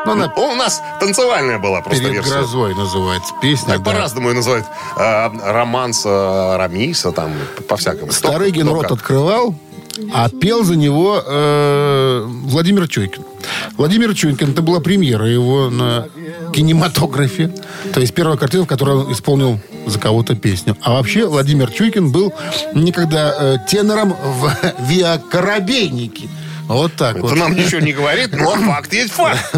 Ну, 0.06 0.14
она 0.14 0.34
У 0.36 0.56
нас 0.56 0.82
танцевальная 1.00 1.60
была 1.60 1.82
просто 1.82 2.02
перед 2.02 2.16
версия. 2.16 2.32
грозой 2.32 2.76
называется 2.76 3.34
песня. 3.42 3.74
Так 3.76 3.84
да. 3.84 3.92
по-разному 3.92 4.30
ее 4.30 4.36
называют. 4.36 4.66
А, 4.96 5.32
романс 5.54 6.04
а, 6.06 6.58
Рамиса, 6.58 7.12
там, 7.12 7.32
по-всякому. 7.68 8.12
Старыгин 8.12 8.66
кто 8.66 8.74
рот 8.74 8.84
как. 8.84 8.92
открывал, 8.94 9.56
а 10.14 10.30
пел 10.30 10.64
за 10.64 10.76
него 10.76 11.22
э, 11.26 12.26
Владимир 12.26 12.88
Чуйкин. 12.88 13.24
Владимир 13.78 14.14
Чуйкин, 14.16 14.52
это 14.52 14.62
была 14.62 14.80
премьера 14.80 15.28
его 15.28 15.70
на 15.70 16.08
кинематографе. 16.54 17.54
То 17.94 18.00
есть 18.00 18.14
первая 18.14 18.38
картина, 18.38 18.64
в 18.64 18.68
которой 18.68 18.96
он 18.98 19.12
исполнил 19.12 19.60
за 19.86 20.00
кого-то 20.00 20.36
песню. 20.36 20.78
А 20.82 20.94
вообще 20.94 21.28
Владимир 21.28 21.72
Чуйкин 21.72 22.12
был 22.12 22.34
некогда 22.74 23.36
э, 23.38 23.58
тенором 23.68 24.14
в 24.14 24.52
«Виа 24.80 25.18
Коробейнике». 25.18 26.30
Вот 26.74 26.94
так 26.96 27.18
Это 27.18 27.26
вот. 27.26 27.36
нам 27.36 27.56
ничего 27.56 27.82
не 27.82 27.92
говорит, 27.94 28.32
но 28.32 28.52
факт 28.66 28.94
есть 28.94 29.12
факт. 29.12 29.54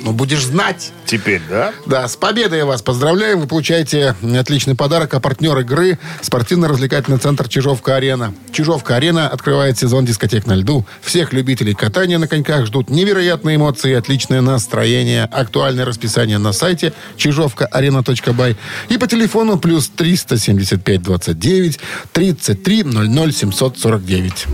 Ну, 0.00 0.12
будешь 0.12 0.44
знать. 0.44 0.92
Теперь, 1.04 1.42
да? 1.48 1.72
Да, 1.86 2.08
с 2.08 2.16
победой 2.16 2.58
я 2.58 2.66
вас 2.66 2.80
поздравляем. 2.80 3.40
Вы 3.40 3.46
получаете 3.46 4.14
отличный 4.38 4.74
подарок, 4.74 5.12
а 5.14 5.20
партнер 5.20 5.58
игры– 5.58 5.98
спортивно-развлекательный 6.22 7.18
центр 7.18 7.48
«Чижовка-арена». 7.48 8.34
«Чижовка-арена» 8.52 9.28
открывает 9.28 9.78
сезон 9.78 10.04
дискотек 10.06 10.46
на 10.46 10.54
льду. 10.54 10.86
Всех 11.02 11.32
любителей 11.32 11.74
катания 11.74 12.18
на 12.18 12.28
коньках 12.28 12.66
ждут 12.66 12.88
невероятные 12.88 13.56
эмоции 13.56 13.90
и 13.90 13.94
отличное 13.94 14.40
настроение. 14.40 15.24
Актуальное 15.24 15.84
расписание 15.84 16.38
на 16.38 16.52
сайте 16.52 16.92
чижовкаарена.бай 17.16 18.56
и 18.88 18.98
по 18.98 19.06
телефону 19.06 19.58
плюс 19.58 19.88
375 19.88 21.02
29 21.02 21.78
33 22.12 22.82
00 22.84 23.32
749. 23.32 24.46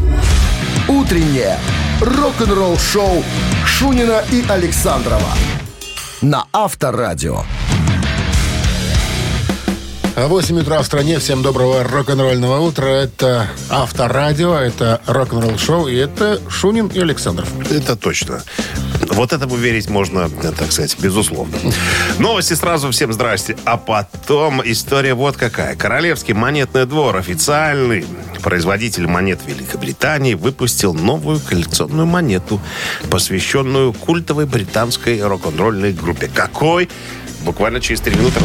Утреннее 0.88 1.58
рок-н-ролл-шоу 2.00 3.23
Шунина 3.66 4.25
и 4.33 4.42
Александрова 4.49 5.35
на 6.23 6.47
Авторадио. 6.52 7.42
А 10.16 10.26
8 10.26 10.61
утра 10.61 10.80
в 10.83 10.87
стране. 10.87 11.19
Всем 11.19 11.42
доброго 11.42 11.85
рок-н-ролльного 11.85 12.61
утра. 12.61 12.87
Это 12.87 13.49
Авторадио, 13.69 14.54
это 14.54 15.00
рок-н-ролл 15.07 15.59
шоу, 15.59 15.88
и 15.88 15.97
это 15.97 16.40
Шунин 16.49 16.88
и 16.88 17.00
Александров. 17.00 17.49
Это 17.71 17.97
точно. 17.97 18.42
Вот 19.10 19.32
этому 19.32 19.56
верить 19.56 19.88
можно, 19.88 20.28
так 20.28 20.72
сказать, 20.72 20.96
безусловно. 21.00 21.56
Новости 22.18 22.54
сразу 22.54 22.90
всем 22.90 23.12
здрасте. 23.12 23.56
А 23.64 23.76
потом 23.76 24.62
история 24.64 25.14
вот 25.14 25.36
какая. 25.36 25.76
Королевский 25.76 26.34
монетный 26.34 26.86
двор, 26.86 27.16
официальный 27.16 28.06
производитель 28.42 29.06
монет 29.06 29.40
Великобритании, 29.46 30.34
выпустил 30.34 30.94
новую 30.94 31.40
коллекционную 31.40 32.06
монету, 32.06 32.60
посвященную 33.10 33.92
культовой 33.92 34.46
британской 34.46 35.22
рок-н-ролльной 35.22 35.92
группе. 35.92 36.30
Какой? 36.32 36.88
Буквально 37.42 37.80
через 37.80 38.00
три 38.00 38.14
минуты. 38.14 38.40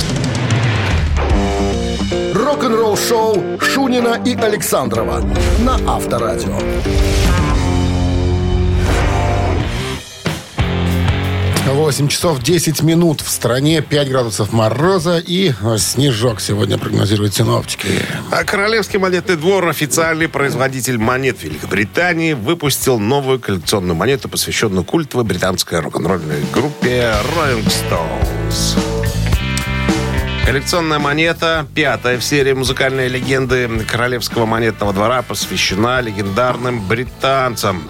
Рок-н-ролл-шоу 2.33 3.59
Шунина 3.59 4.21
и 4.25 4.35
Александрова 4.35 5.21
на 5.59 5.95
Авторадио. 5.95 6.59
8 11.73 12.07
часов 12.07 12.41
10 12.43 12.83
минут 12.83 13.21
в 13.21 13.29
стране, 13.29 13.81
5 13.81 14.09
градусов 14.09 14.53
мороза 14.53 15.17
и 15.17 15.51
э, 15.59 15.77
снежок 15.77 16.39
сегодня 16.39 16.77
прогнозируют 16.77 17.33
синоптики. 17.33 17.87
А 18.31 18.43
Королевский 18.43 18.99
монетный 18.99 19.35
двор, 19.35 19.67
официальный 19.67 20.27
производитель 20.29 20.97
монет 20.97 21.43
Великобритании, 21.43 22.33
выпустил 22.33 22.99
новую 22.99 23.39
коллекционную 23.39 23.95
монету, 23.95 24.29
посвященную 24.29 24.83
культовой 24.83 25.25
британской 25.25 25.79
рок-н-ролльной 25.79 26.43
группе 26.53 27.11
Rolling 27.35 27.65
Stones. 27.65 28.77
Коллекционная 30.45 30.99
монета, 30.99 31.65
пятая 31.73 32.19
в 32.19 32.23
серии 32.23 32.53
музыкальной 32.53 33.07
легенды 33.07 33.67
Королевского 33.89 34.45
монетного 34.45 34.93
двора, 34.93 35.23
посвящена 35.23 36.01
легендарным 36.01 36.87
британцам. 36.87 37.89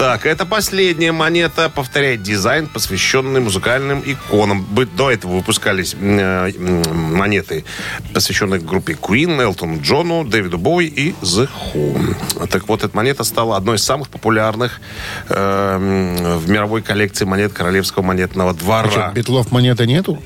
Так, 0.00 0.24
это 0.24 0.46
последняя 0.46 1.12
монета 1.12 1.68
повторяет 1.68 2.22
дизайн, 2.22 2.66
посвященный 2.66 3.42
музыкальным 3.42 4.02
иконам. 4.02 4.66
До 4.96 5.10
этого 5.10 5.32
выпускались 5.32 5.94
э, 5.94 6.52
монеты, 6.58 7.66
посвященные 8.14 8.60
группе 8.60 8.94
Queen, 8.94 9.42
Элтону 9.42 9.78
Джону, 9.82 10.24
Дэвиду 10.24 10.56
Боуи 10.56 10.86
и 10.86 11.14
The 11.20 11.50
Who. 11.74 12.46
Так 12.46 12.66
вот, 12.66 12.82
эта 12.82 12.96
монета 12.96 13.24
стала 13.24 13.58
одной 13.58 13.76
из 13.76 13.84
самых 13.84 14.08
популярных 14.08 14.80
э, 15.28 16.36
в 16.38 16.48
мировой 16.48 16.80
коллекции 16.80 17.26
монет 17.26 17.52
Королевского 17.52 18.02
монетного 18.02 18.54
двора. 18.54 18.88
А 18.88 18.90
что, 18.90 19.12
битлов 19.14 19.52
монеты 19.52 19.86
нету? 19.86 20.18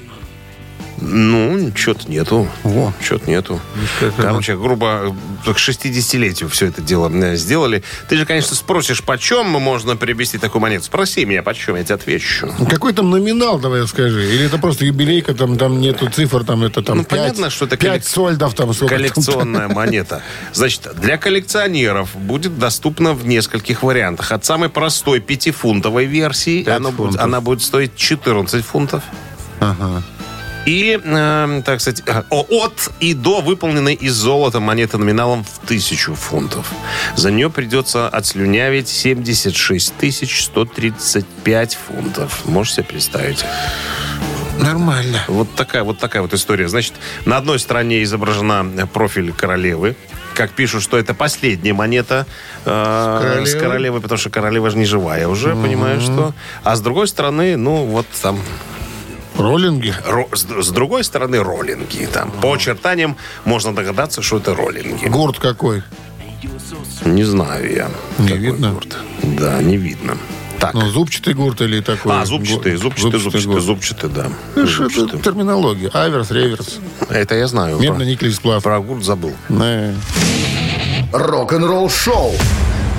Ну, 1.01 1.73
что-то 1.75 2.11
нету. 2.11 2.49
Во. 2.63 2.93
Что-то 3.01 3.29
нету. 3.31 3.61
как 4.01 4.15
Короче, 4.17 4.57
грубо, 4.57 5.15
к 5.45 5.49
60-летию 5.49 6.49
все 6.49 6.67
это 6.67 6.81
дело 6.83 7.11
э, 7.13 7.37
сделали. 7.37 7.83
Ты 8.09 8.17
же, 8.17 8.27
конечно, 8.27 8.55
спросишь, 8.55 9.03
почем 9.03 9.47
можно 9.47 9.97
приобрести 9.97 10.39
такую 10.39 10.63
монету. 10.63 10.85
Спроси 10.85 11.25
меня, 11.25 11.43
почем, 11.43 11.77
я 11.77 11.85
тебе 11.85 11.95
отвечу. 11.97 12.53
Какой 12.71 12.93
там 12.93 13.11
номинал, 13.11 13.59
давай 13.59 13.87
скажи? 13.89 14.33
Или 14.35 14.47
это 14.47 14.59
просто 14.59 14.85
юбилейка, 14.85 15.35
там, 15.35 15.59
там 15.59 15.81
нету 15.81 16.09
цифр, 16.11 16.45
там 16.45 16.63
это 16.65 16.83
там 16.83 16.99
Ну, 16.99 17.05
пять- 17.05 17.11
понятно, 17.21 17.51
что 17.51 17.67
это 17.67 17.77
пять 17.77 18.03
коллек- 18.03 18.09
сольдов, 18.09 18.55
там 18.55 18.73
сколько 18.73 18.95
там. 18.95 18.99
Коллекционная 18.99 19.69
монета. 19.75 20.23
Значит, 20.53 20.89
для 20.97 21.19
коллекционеров 21.19 22.15
будет 22.17 22.59
доступна 22.59 23.15
в 23.15 23.27
нескольких 23.27 23.83
вариантах. 23.83 24.33
От 24.33 24.45
самой 24.45 24.69
простой 24.69 25.21
пятифунтовой 25.21 26.07
версии 26.07 26.67
она 26.69 26.91
будет, 26.91 27.19
она 27.21 27.41
будет 27.41 27.63
стоить 27.63 27.97
14 27.97 28.65
фунтов. 28.65 29.03
Ага. 29.61 30.03
И, 30.67 30.99
э, 31.03 31.63
так 31.65 31.81
сказать, 31.81 32.03
э, 32.07 32.23
от 32.31 32.91
и 33.01 33.15
до 33.15 33.41
выполненной 33.41 33.95
из 33.95 34.15
золота 34.15 34.61
монеты 34.61 34.99
номиналом 34.99 35.45
в 35.45 35.67
тысячу 35.67 36.15
фунтов. 36.15 36.71
За 37.17 37.31
нее 37.31 37.51
придется 37.51 38.09
отслюнявить 38.09 38.89
76 38.89 39.93
135 40.43 41.75
фунтов. 41.75 42.47
Можете 42.47 42.77
себе 42.77 42.85
представить? 42.85 43.45
Нормально. 44.59 45.25
Вот 45.29 45.55
такая 45.55 45.83
вот 45.83 45.99
такая 45.99 46.23
вот 46.23 46.33
история. 46.33 46.69
Значит, 46.69 46.95
на 47.25 47.37
одной 47.37 47.59
стороне 47.59 48.03
изображена 48.03 48.87
профиль 48.87 49.33
королевы. 49.33 49.97
Как 50.35 50.51
пишут, 50.51 50.83
что 50.83 50.99
это 50.99 51.15
последняя 51.15 51.75
монета 51.75 52.27
э, 52.65 53.19
королевой? 53.21 53.47
с 53.47 53.55
королевой, 53.55 54.01
потому 54.01 54.19
что 54.19 54.31
королева 54.31 54.71
же 54.71 54.79
не 54.79 54.85
живая 54.85 55.29
уже, 55.29 55.55
понимаешь, 55.55 56.03
что? 56.03 56.35
А 56.65 56.75
с 56.75 56.81
другой 56.81 57.07
стороны, 57.07 57.57
ну, 57.57 57.85
вот 57.85 58.07
там 58.21 58.41
Роллинги. 59.37 59.95
Ро- 60.07 60.35
с, 60.35 60.47
с 60.67 60.71
другой 60.71 61.05
стороны, 61.05 61.43
роллинги. 61.43 62.07
Там, 62.13 62.31
по 62.31 62.53
очертаниям 62.55 63.17
можно 63.45 63.75
догадаться, 63.75 64.23
что 64.23 64.37
это 64.39 64.55
роллинги. 64.55 65.07
Гурт 65.07 65.39
какой? 65.39 65.83
Не 67.05 67.25
знаю 67.25 67.71
я. 67.75 67.89
Не 68.19 68.29
какой 68.29 68.39
видно? 68.41 68.71
гурт. 68.73 68.97
Да, 69.23 69.61
не 69.63 69.77
видно. 69.77 70.17
Так. 70.61 70.73
Ну, 70.73 70.89
зубчатый 70.89 71.35
гурт 71.35 71.61
или 71.61 71.81
такой? 71.81 72.13
а, 72.21 72.25
зубчатый, 72.25 72.77
зубчатый, 72.77 73.19
зубчатый, 73.21 73.47
гурт. 73.47 73.63
зубчатый, 73.63 74.09
да. 74.11 74.27
Ну, 74.55 74.67
что 74.67 74.85
это 74.85 74.95
Зубчатый. 75.01 75.21
терминология. 75.23 75.91
Аверс, 75.93 76.31
реверс. 76.31 76.79
Это 77.11 77.35
я 77.35 77.47
знаю. 77.49 77.79
Медно-никель 77.79 78.33
сплав. 78.33 78.63
Про, 78.63 78.81
про 78.81 78.87
гурт 78.87 79.05
забыл. 79.05 79.33
Да. 79.49 79.93
Рок-н-ролл-шоу 81.13 82.33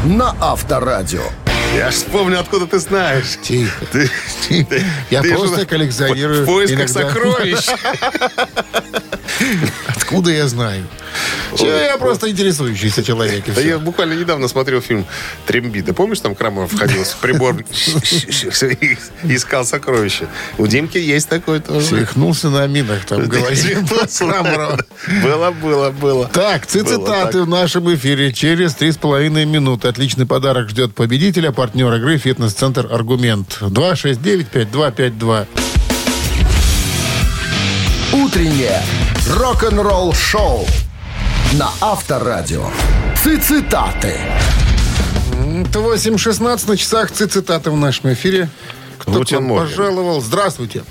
на 0.06 0.36
Авторадио. 0.39 1.24
Я 1.73 1.91
ж 1.91 1.95
вспомнил, 1.95 2.39
откуда 2.39 2.67
ты 2.67 2.80
знаешь. 2.80 3.38
Тихо. 3.41 3.86
Ты- 3.91 4.10
ты- 4.47 4.84
Я 5.10 5.21
ты 5.21 5.34
просто 5.36 5.60
же 5.62 5.65
коллекционирую 5.65 6.43
В 6.43 6.45
поисках 6.45 6.89
иногда. 6.89 7.10
сокровищ. 7.10 7.65
Откуда 9.88 10.32
я 10.32 10.48
знаю? 10.48 10.86
Всё, 11.56 11.67
я 11.67 11.98
просто 11.98 12.30
интересующийся 12.30 13.04
человек. 13.04 13.45
Да 13.54 13.62
я 13.62 13.80
буквально 13.80 14.13
недавно 14.13 14.48
смотрел 14.48 14.82
фильм 14.82 15.06
«Трембита». 15.45 15.93
Помнишь, 15.93 16.19
там 16.19 16.36
Крамов 16.36 16.71
входил 16.71 17.04
в 17.04 17.15
прибор 17.17 17.56
и 17.63 19.36
искал 19.36 19.65
сокровища? 19.65 20.28
У 20.58 20.67
Димки 20.67 20.98
есть 20.98 21.30
такой 21.30 21.60
тоже. 21.60 21.86
Свихнулся 21.86 22.50
на 22.50 22.67
минах, 22.67 23.06
там. 23.06 23.30
Крамаров. 23.30 24.82
Было, 25.24 25.52
было, 25.52 25.91
было. 25.91 26.28
Так, 26.28 26.65
цитаты 26.65 27.43
в 27.43 27.48
нашем 27.48 27.93
эфире 27.95 28.34
через 28.34 28.74
три 28.74 28.91
с 28.91 28.98
половиной 28.98 29.45
минуты. 29.45 29.88
Отличный 29.88 30.26
подарок 30.26 30.69
ждет 30.69 30.93
победителя, 30.93 31.52
партнер 31.52 31.93
игры 31.93 32.17
«Фитнес-центр 32.17 32.88
Аргумент». 32.91 33.60
269-5252. 33.62 35.48
Утреннее 38.13 38.82
рок-н-ролл-шоу 39.29 40.65
на 41.53 41.69
Авторадио. 41.81 42.67
Цитаты. 43.23 44.13
Это 45.67 45.79
8.16 45.79 46.69
на 46.69 46.77
часах 46.77 47.11
цитаты 47.11 47.71
в 47.71 47.77
нашем 47.77 48.13
эфире. 48.13 48.49
Кто 48.99 49.11
к 49.11 49.15
Гутен 49.17 49.38
вам 49.38 49.45
морген. 49.47 49.67
пожаловал? 49.69 50.21
Здравствуйте. 50.21 50.83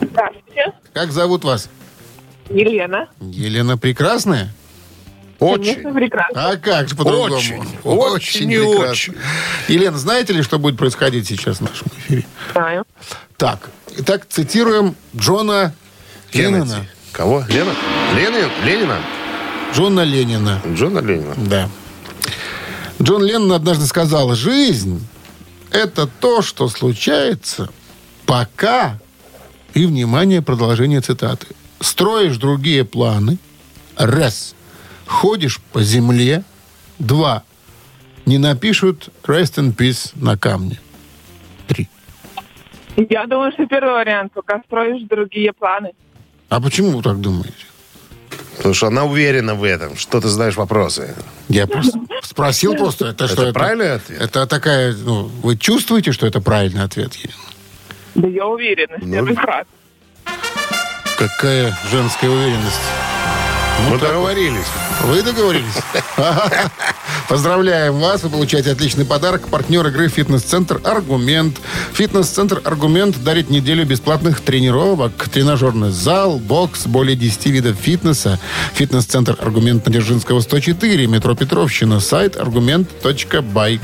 Здравствуйте. 0.00 0.72
Как 0.92 1.12
зовут 1.12 1.44
вас? 1.44 1.68
Елена. 2.48 3.08
Елена 3.20 3.76
Прекрасная? 3.76 4.52
Конечно, 5.38 5.72
Очень. 5.90 5.94
прекрасно. 5.94 6.50
А 6.50 6.56
как 6.56 6.88
же 6.88 6.94
по-другому? 6.94 7.34
Очень, 7.34 7.64
очень 7.82 8.48
прекрасно. 8.48 8.90
очень. 8.90 9.14
Елена, 9.66 9.98
знаете 9.98 10.32
ли, 10.32 10.42
что 10.42 10.58
будет 10.60 10.78
происходить 10.78 11.26
сейчас 11.26 11.56
в 11.58 11.62
нашем 11.62 11.88
эфире? 11.98 12.24
Знаю. 12.52 12.84
Так, 13.36 13.70
итак, 13.98 14.26
цитируем 14.28 14.94
Джона 15.16 15.74
Кеннеди. 16.30 16.52
Леннона. 16.52 16.86
Кого? 17.12 17.44
Лена? 17.48 17.72
Ленин? 18.16 18.50
Ленина? 18.64 18.98
Джона 19.74 20.00
Ленина. 20.00 20.60
Джона 20.74 20.98
Ленина. 21.00 21.34
Да. 21.36 21.68
Джон 23.00 23.22
Леннон 23.22 23.52
однажды 23.52 23.86
сказал, 23.86 24.34
жизнь– 24.34 25.06
это 25.70 26.06
то, 26.06 26.42
что 26.42 26.68
случается, 26.68 27.70
пока, 28.26 28.98
и, 29.74 29.86
внимание, 29.86 30.40
продолжение 30.40 31.00
цитаты, 31.00 31.48
строишь 31.80 32.36
другие 32.36 32.84
планы, 32.84 33.38
раз, 33.96 34.54
ходишь 35.06 35.60
по 35.72 35.82
земле, 35.82 36.44
два, 36.98 37.42
не 38.24 38.38
напишут 38.38 39.08
«Rest 39.24 39.56
in 39.56 39.74
Peace» 39.74 40.12
на 40.14 40.38
камне? 40.38 40.78
Три. 41.66 41.88
Я 42.96 43.26
думаю, 43.26 43.52
что 43.52 43.66
первый 43.66 43.94
вариант, 43.94 44.32
пока 44.32 44.62
строишь 44.66 45.02
другие 45.08 45.52
планы. 45.52 45.92
А 46.52 46.60
почему 46.60 46.90
вы 46.90 47.02
так 47.02 47.18
думаете? 47.18 47.54
Потому 48.58 48.74
что 48.74 48.88
она 48.88 49.04
уверена 49.06 49.54
в 49.54 49.64
этом. 49.64 49.96
Что 49.96 50.20
ты 50.20 50.28
знаешь 50.28 50.54
вопросы? 50.54 51.14
Я 51.48 51.66
просто 51.66 51.98
спросил 52.22 52.74
просто, 52.74 53.06
это 53.06 53.26
что? 53.26 53.44
Это 53.44 53.52
правильный 53.54 53.94
ответ? 53.94 54.20
Это 54.20 54.46
такая, 54.46 54.92
ну, 54.92 55.30
вы 55.42 55.56
чувствуете, 55.56 56.12
что 56.12 56.26
это 56.26 56.42
правильный 56.42 56.82
ответ? 56.82 57.14
Елена? 57.14 57.38
Да 58.16 58.28
я 58.28 58.46
уверена, 58.46 58.98
Ну, 59.00 59.10
первый 59.10 59.34
раз. 59.34 59.66
Какая 61.16 61.74
женская 61.90 62.28
уверенность. 62.28 62.82
Мы 63.88 63.98
договорились. 63.98 64.66
Вы 65.02 65.22
договорились? 65.22 65.74
Поздравляем 67.28 67.98
вас. 67.98 68.22
Вы 68.22 68.30
получаете 68.30 68.72
отличный 68.72 69.04
подарок. 69.04 69.48
Партнер 69.48 69.86
игры 69.86 70.08
«Фитнес-центр 70.08 70.80
Аргумент». 70.84 71.56
«Фитнес-центр 71.92 72.60
Аргумент» 72.64 73.22
дарит 73.22 73.50
неделю 73.50 73.84
бесплатных 73.84 74.40
тренировок. 74.40 75.28
Тренажерный 75.30 75.90
зал, 75.90 76.38
бокс, 76.38 76.86
более 76.86 77.16
10 77.16 77.46
видов 77.46 77.76
фитнеса. 77.76 78.38
«Фитнес-центр 78.74 79.36
Аргумент» 79.40 79.86
на 79.86 79.92
Дзержинского, 79.92 80.40
104, 80.40 81.06
метро 81.06 81.34
Петровщина. 81.34 82.00
Сайт 82.00 82.36
аргумент.бай. 82.36 83.80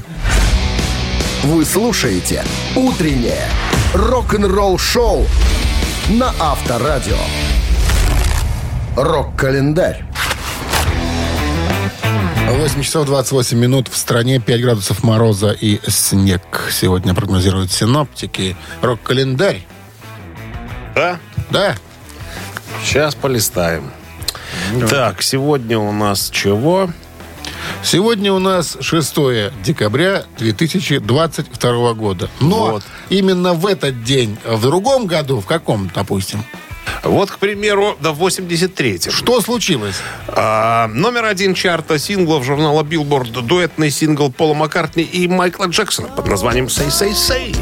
Вы 1.44 1.64
слушаете 1.64 2.44
«Утреннее 2.74 3.48
рок-н-ролл-шоу» 3.94 5.26
на 6.10 6.34
Авторадио. 6.40 7.16
Рок-календарь. 9.00 10.04
8 12.48 12.82
часов 12.82 13.06
28 13.06 13.56
минут. 13.56 13.86
В 13.86 13.96
стране 13.96 14.40
5 14.40 14.60
градусов 14.60 15.04
мороза 15.04 15.52
и 15.52 15.78
снег. 15.88 16.42
Сегодня 16.72 17.14
прогнозируют 17.14 17.70
синоптики. 17.70 18.56
Рок-календарь. 18.82 19.64
Да? 20.96 21.20
Да? 21.50 21.76
Сейчас 22.82 23.14
полистаем. 23.14 23.92
Так, 24.90 25.22
сегодня 25.22 25.78
у 25.78 25.92
нас 25.92 26.28
чего? 26.30 26.90
Сегодня 27.84 28.32
у 28.32 28.40
нас 28.40 28.76
6 28.80 29.14
декабря 29.62 30.24
2022 30.38 31.94
года. 31.94 32.28
Но 32.40 32.72
Вот. 32.72 32.82
именно 33.10 33.54
в 33.54 33.64
этот 33.64 34.02
день, 34.02 34.38
в 34.44 34.60
другом 34.60 35.06
году, 35.06 35.40
в 35.40 35.46
каком, 35.46 35.88
допустим, 35.94 36.42
Вот, 37.02 37.30
к 37.30 37.38
примеру, 37.38 37.96
до 38.00 38.10
83-м. 38.10 39.12
что 39.12 39.40
случилось? 39.40 39.96
А, 40.28 40.88
номер 40.88 41.24
один 41.24 41.54
чарта 41.54 41.98
синглов 41.98 42.44
журнала 42.44 42.82
Billboard 42.82 43.40
дуэтный 43.42 43.90
сингл 43.90 44.30
Пола 44.30 44.54
Маккартни 44.54 45.02
и 45.02 45.28
Майкла 45.28 45.66
Джексона 45.66 46.08
под 46.08 46.26
названием 46.26 46.66
«Say, 46.66 46.88
say, 46.88 47.12
say». 47.12 47.56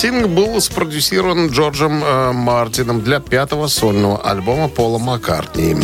Сингл 0.00 0.28
был 0.28 0.58
спродюсирован 0.62 1.48
Джорджем 1.48 2.02
э, 2.02 2.32
Мартином 2.32 3.02
для 3.02 3.20
пятого 3.20 3.66
сольного 3.66 4.18
альбома 4.22 4.68
Пола 4.68 4.98
Маккартни. 4.98 5.76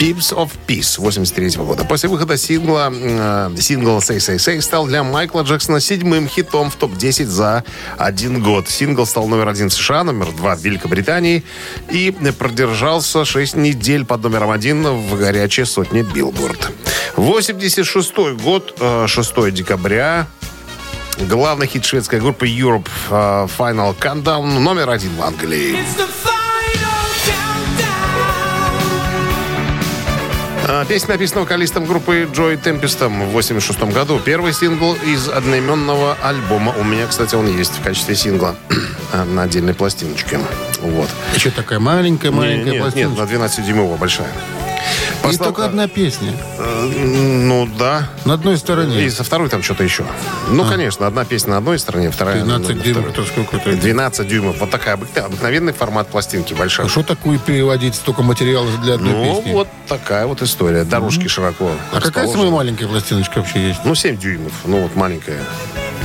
Pipes 0.00 0.34
of 0.34 0.50
Peace 0.66 0.98
83 0.98 1.62
года. 1.62 1.84
После 1.84 2.08
выхода 2.08 2.38
сингла, 2.38 2.90
э, 2.90 3.50
сингл 3.58 3.98
Say 3.98 4.16
Say 4.16 4.36
Say 4.36 4.62
стал 4.62 4.86
для 4.86 5.02
Майкла 5.02 5.42
Джексона 5.42 5.78
седьмым 5.78 6.26
хитом 6.26 6.70
в 6.70 6.76
топ-10 6.76 7.26
за 7.26 7.64
один 7.98 8.42
год. 8.42 8.66
Сингл 8.66 9.04
стал 9.04 9.28
номер 9.28 9.48
один 9.48 9.68
в 9.68 9.74
США, 9.74 10.02
номер 10.02 10.32
два 10.32 10.56
в 10.56 10.60
Великобритании 10.60 11.44
и 11.90 12.12
продержался 12.38 13.26
6 13.26 13.56
недель 13.56 14.06
под 14.06 14.22
номером 14.22 14.50
один 14.50 14.86
в 14.86 15.18
горячей 15.18 15.66
сотне 15.66 16.02
Билборд. 16.02 16.70
86 17.16 18.32
год, 18.42 18.74
э, 18.80 19.04
6 19.06 19.50
декабря, 19.50 20.26
Главный 21.28 21.66
хит 21.66 21.84
шведской 21.84 22.18
группы 22.18 22.48
Europe 22.48 22.88
э, 23.10 23.46
Final 23.58 23.94
Countdown 23.94 24.58
номер 24.58 24.88
один 24.88 25.14
в 25.16 25.22
Англии. 25.22 25.76
А, 25.76 26.29
Песня 30.88 31.14
написана 31.14 31.40
вокалистом 31.40 31.84
группы 31.84 32.28
Джой 32.32 32.56
Темпестом 32.56 33.26
в 33.26 33.32
86 33.32 33.80
году. 33.92 34.20
Первый 34.24 34.52
сингл 34.52 34.94
из 34.94 35.28
одноименного 35.28 36.16
альбома. 36.22 36.72
У 36.78 36.84
меня, 36.84 37.06
кстати, 37.08 37.34
он 37.34 37.48
есть 37.48 37.72
в 37.78 37.82
качестве 37.82 38.14
сингла 38.14 38.54
на 39.12 39.42
отдельной 39.42 39.74
пластиночке. 39.74 40.38
Вот. 40.80 41.08
Еще 41.34 41.50
такая 41.50 41.80
маленькая-маленькая 41.80 42.64
нет, 42.64 42.72
нет, 42.74 42.82
пластиночка. 42.82 43.24
на 43.24 43.46
12-дюймовая 43.46 43.96
большая. 43.96 44.30
И 45.22 45.26
Посла- 45.26 45.44
только 45.44 45.64
одна 45.66 45.86
песня. 45.88 46.32
Э, 46.58 46.86
Ну, 46.86 47.68
да. 47.78 48.08
На 48.24 48.34
одной 48.34 48.56
стороне. 48.56 49.04
И 49.04 49.10
со 49.10 49.22
второй 49.24 49.48
там 49.48 49.62
что-то 49.62 49.84
еще. 49.84 50.04
Ну, 50.48 50.64
конечно, 50.64 51.06
одна 51.06 51.24
песня 51.24 51.50
на 51.50 51.56
одной 51.58 51.78
стороне, 51.78 52.10
вторая 52.10 52.36
на 52.44 52.58
12 52.58 52.76
на 52.76 52.82
дюймов, 52.82 53.02
второй. 53.10 53.26
то 53.26 53.32
сколько 53.32 53.56
это? 53.56 53.76
12 53.76 54.28
дюймов. 54.28 54.58
Вот 54.60 54.70
такая 54.70 54.96
обык- 54.96 55.18
обыкновенный 55.18 55.72
формат 55.72 56.08
пластинки 56.08 56.54
большая. 56.54 56.86
А 56.86 56.88
что 56.88 57.02
такое 57.02 57.38
переводить 57.38 57.94
столько 57.94 58.22
материала 58.22 58.68
для 58.82 58.94
одной 58.94 59.12
Ну, 59.12 59.36
песни? 59.36 59.52
вот 59.52 59.68
такая 59.88 60.26
вот 60.26 60.42
история. 60.42 60.84
Дорожки 60.84 61.28
широко 61.28 61.70
а 61.92 62.00
какая 62.00 62.26
самая 62.28 62.50
маленькая 62.50 62.86
пластиночка 62.86 63.38
вообще 63.38 63.68
есть? 63.68 63.80
Ну, 63.84 63.94
7 63.94 64.16
дюймов. 64.16 64.52
Ну, 64.64 64.82
вот 64.82 64.96
маленькая. 64.96 65.40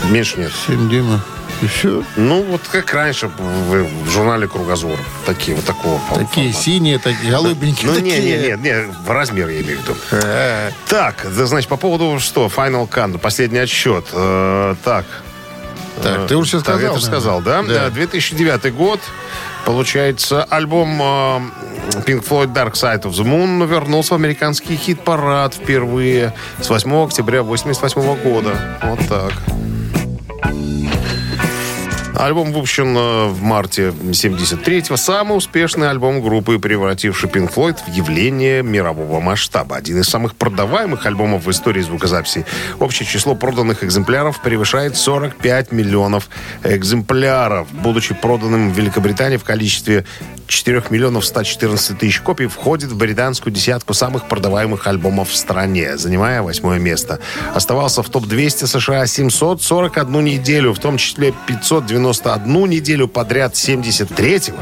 Меньше 0.10 0.40
нет. 0.40 0.52
7 0.68 0.90
дюймов. 0.90 1.22
И 1.66 1.68
все? 1.68 2.04
Ну, 2.16 2.44
вот 2.44 2.62
как 2.72 2.94
раньше 2.94 3.28
в, 3.28 3.84
в 4.04 4.10
журнале 4.12 4.48
«Кругозор». 4.48 5.00
Такие 5.26 5.56
вот 5.58 5.66
такого 5.66 6.00
Такие 6.14 6.52
формата. 6.52 6.54
синие, 6.54 7.00
такие 7.00 7.32
голубенькие. 7.32 7.90
Ну, 7.92 8.00
не, 8.00 8.12
такие. 8.12 8.38
не, 8.38 8.48
не, 8.52 8.70
не, 8.70 8.88
в 9.04 9.10
размер 9.10 9.50
я 9.50 9.62
имею 9.62 9.80
в 9.80 9.82
виду. 9.82 9.96
Э, 10.12 10.70
Так, 10.88 11.26
да, 11.36 11.46
значит, 11.48 11.68
по 11.68 11.78
поводу 11.78 12.20
что? 12.20 12.46
Final 12.56 12.88
Count, 12.88 13.18
последний 13.18 13.58
отсчет. 13.58 14.06
Э, 14.14 14.76
так. 14.84 15.06
Так, 16.04 16.28
ты 16.28 16.36
уже 16.36 16.50
все 16.50 16.58
Так, 16.60 16.76
сказал. 16.76 16.96
это 16.98 17.02
наверное. 17.02 17.02
сказал, 17.02 17.42
да? 17.42 17.64
Да. 17.64 17.88
Э, 17.88 17.90
2009 17.90 18.72
год. 18.76 19.00
Получается, 19.66 20.44
альбом 20.44 21.02
э, 21.02 21.40
Pink 22.06 22.24
Floyd 22.28 22.54
Dark 22.54 22.74
Side 22.74 23.02
of 23.06 23.14
the 23.14 23.24
Moon 23.26 23.66
вернулся 23.66 24.14
в 24.14 24.18
американский 24.18 24.76
хит-парад 24.76 25.56
впервые 25.56 26.34
с 26.62 26.70
8 26.70 27.06
октября 27.06 27.42
88 27.42 28.18
года. 28.22 28.78
Вот 28.84 29.00
так. 29.10 29.32
Альбом 32.18 32.54
выпущен 32.54 32.96
э, 32.98 33.28
в 33.28 33.42
марте 33.42 33.90
73-го. 33.90 34.96
Самый 34.96 35.38
успешный 35.38 35.90
альбом 35.90 36.22
группы, 36.22 36.58
превративший 36.60 37.30
Pink 37.30 37.54
Floyd 37.54 37.78
в 37.86 37.94
явление 37.94 38.64
мирового 38.64 39.20
масштаба. 39.20 39.76
Один 39.76 40.00
из 40.00 40.08
самых 40.08 40.36
продаваемых 40.36 41.06
альбомов 41.06 41.46
в 41.46 41.52
истории 41.52 41.82
звукозаписи. 41.82 42.46
Общее 42.80 43.06
число 43.06 43.36
проданных 43.36 43.84
экземпляров 43.84 44.42
превышает 44.42 44.96
45 44.96 45.74
миллионов 45.74 46.30
экземпляров. 46.64 47.68
Будучи 47.74 48.14
проданным 48.14 48.72
в 48.72 48.78
Великобритании 48.78 49.38
в 49.38 49.44
количестве 49.44 50.06
4 50.48 50.84
миллионов 50.90 51.26
114 51.26 51.98
тысяч 51.98 52.22
копий, 52.22 52.48
входит 52.48 52.92
в 52.92 52.98
британскую 52.98 53.54
десятку 53.54 53.94
самых 53.94 54.28
продаваемых 54.28 54.88
альбомов 54.88 55.30
в 55.30 55.36
стране, 55.36 55.98
занимая 55.98 56.42
восьмое 56.42 56.80
место. 56.80 57.20
Оставался 57.54 58.04
в 58.04 58.10
топ-200 58.10 58.68
США 58.68 59.06
741 59.06 60.24
неделю, 60.24 60.74
в 60.74 60.80
том 60.80 60.98
числе 60.98 61.34
591 62.14 62.70
неделю 62.70 63.08
подряд 63.08 63.56
с 63.56 63.60
73 63.62 64.54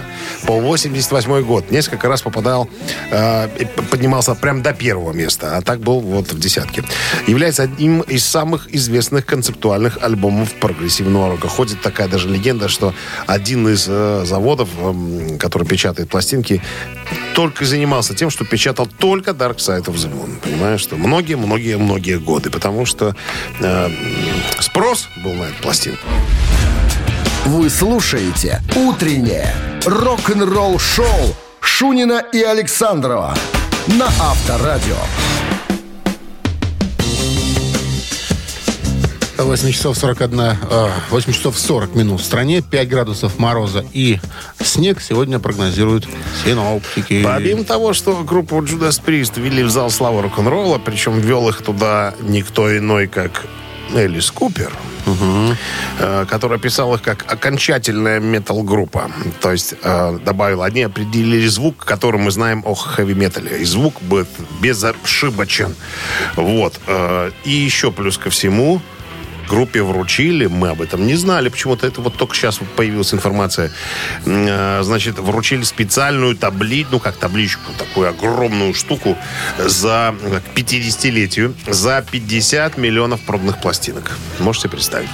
по 0.46 0.60
88 0.60 1.42
год. 1.44 1.72
Несколько 1.72 2.08
раз 2.08 2.22
попадал, 2.22 2.70
э, 3.12 3.48
поднимался 3.90 4.36
прям 4.36 4.62
до 4.62 4.74
первого 4.74 5.14
места, 5.14 5.58
а 5.58 5.62
так 5.62 5.80
был 5.80 6.00
вот 6.00 6.32
в 6.32 6.40
десятке. 6.40 6.84
Является 7.28 7.64
одним 7.64 8.02
из 8.02 8.26
самых 8.26 8.74
известных 8.74 9.26
концептуальных 9.26 9.98
альбомов 10.02 10.54
прогрессивного 10.54 11.32
рока. 11.32 11.48
Ходит 11.48 11.82
такая 11.82 12.08
даже 12.08 12.30
легенда, 12.30 12.68
что 12.70 12.94
один 13.28 13.68
из 13.68 13.86
э, 13.88 14.24
заводов, 14.26 14.70
эм, 14.80 15.38
который 15.38 15.68
печатает 15.68 16.10
пластинки, 16.10 16.62
только 17.34 17.66
занимался 17.66 18.14
тем, 18.14 18.30
что 18.30 18.46
печатал 18.46 18.88
только 18.88 19.32
Dark 19.32 19.58
Side 19.58 19.86
of 19.86 19.96
the 19.96 20.12
Moon. 20.12 20.40
Понимаешь, 20.42 20.82
что 20.82 20.96
многие-многие-многие 20.96 22.20
годы. 22.20 22.50
Потому 22.50 22.86
что 22.86 23.16
э, 23.60 23.90
спрос 24.60 25.08
был 25.24 25.34
на 25.34 25.44
эту 25.44 25.62
пластинку. 25.62 26.08
Вы 27.46 27.70
слушаете 27.70 28.62
«Утреннее 28.74 29.54
рок-н-ролл-шоу» 29.86 31.36
Шунина 31.60 32.24
и 32.32 32.42
Александрова 32.42 33.36
на 33.88 34.06
Авторадио. 34.06 34.96
8 39.38 39.72
часов 39.72 39.98
41, 39.98 40.40
а, 40.40 40.92
8 41.10 41.34
часов 41.34 41.60
40 41.60 41.96
минут. 41.96 42.22
В 42.22 42.24
стране 42.24 42.62
5 42.62 42.88
градусов 42.88 43.38
мороза 43.38 43.84
и 43.92 44.20
снег 44.64 45.02
сегодня 45.02 45.38
прогнозируют 45.40 46.08
синоптики. 46.46 47.24
Помимо 47.24 47.66
того, 47.66 47.92
что 47.92 48.24
группу 48.24 48.56
Judas 48.62 49.02
Priest 49.04 49.34
ввели 49.36 49.64
в 49.64 49.70
зал 49.70 49.90
славы 49.90 50.22
рок-н-ролла, 50.22 50.78
причем 50.78 51.20
ввел 51.20 51.50
их 51.50 51.62
туда 51.62 52.14
никто 52.22 52.76
иной, 52.78 53.08
как 53.08 53.46
Элис 53.96 54.32
Купер, 54.32 54.72
э, 56.00 56.26
который 56.30 56.58
описал 56.58 56.96
их 56.96 57.02
как 57.02 57.26
окончательная 57.32 58.20
метал-группа. 58.20 59.12
То 59.42 59.52
есть 59.52 59.76
э, 59.84 60.20
добавил, 60.26 60.64
они 60.64 60.84
определили 60.84 61.48
звук, 61.48 61.86
который 61.86 62.20
мы 62.20 62.32
знаем 62.32 62.64
о 62.66 62.74
хэви-метале. 62.74 63.60
И 63.62 63.66
звук 63.66 64.02
будет 64.02 64.28
безошибочен. 64.62 65.76
Вот. 66.36 66.80
Э, 66.88 67.32
И 67.44 67.52
еще 67.52 67.92
плюс 67.92 68.18
ко 68.18 68.30
всему, 68.30 68.82
группе 69.48 69.82
вручили, 69.82 70.48
мы 70.48 70.70
об 70.70 70.82
этом 70.82 71.06
не 71.06 71.16
знали, 71.16 71.50
почему-то 71.50 71.88
это 71.88 72.02
вот 72.02 72.16
только 72.16 72.36
сейчас 72.36 72.60
появилась 72.76 73.14
информация. 73.14 73.72
Э, 74.26 74.82
Значит, 74.84 75.20
вручили 75.20 75.64
специальную 75.64 76.36
таблицу, 76.36 76.90
ну 76.92 77.00
как 77.00 77.16
табличку, 77.18 77.72
такую 77.78 78.10
огромную 78.10 78.74
штуку 78.74 79.18
за 79.58 80.14
к 80.54 80.58
50-летию, 80.58 81.54
за 81.68 82.04
50 82.12 82.78
миллионов 82.78 83.22
проданных 83.22 83.62
пластинок. 83.62 84.12
Можете 84.40 84.70
представить? 84.70 85.10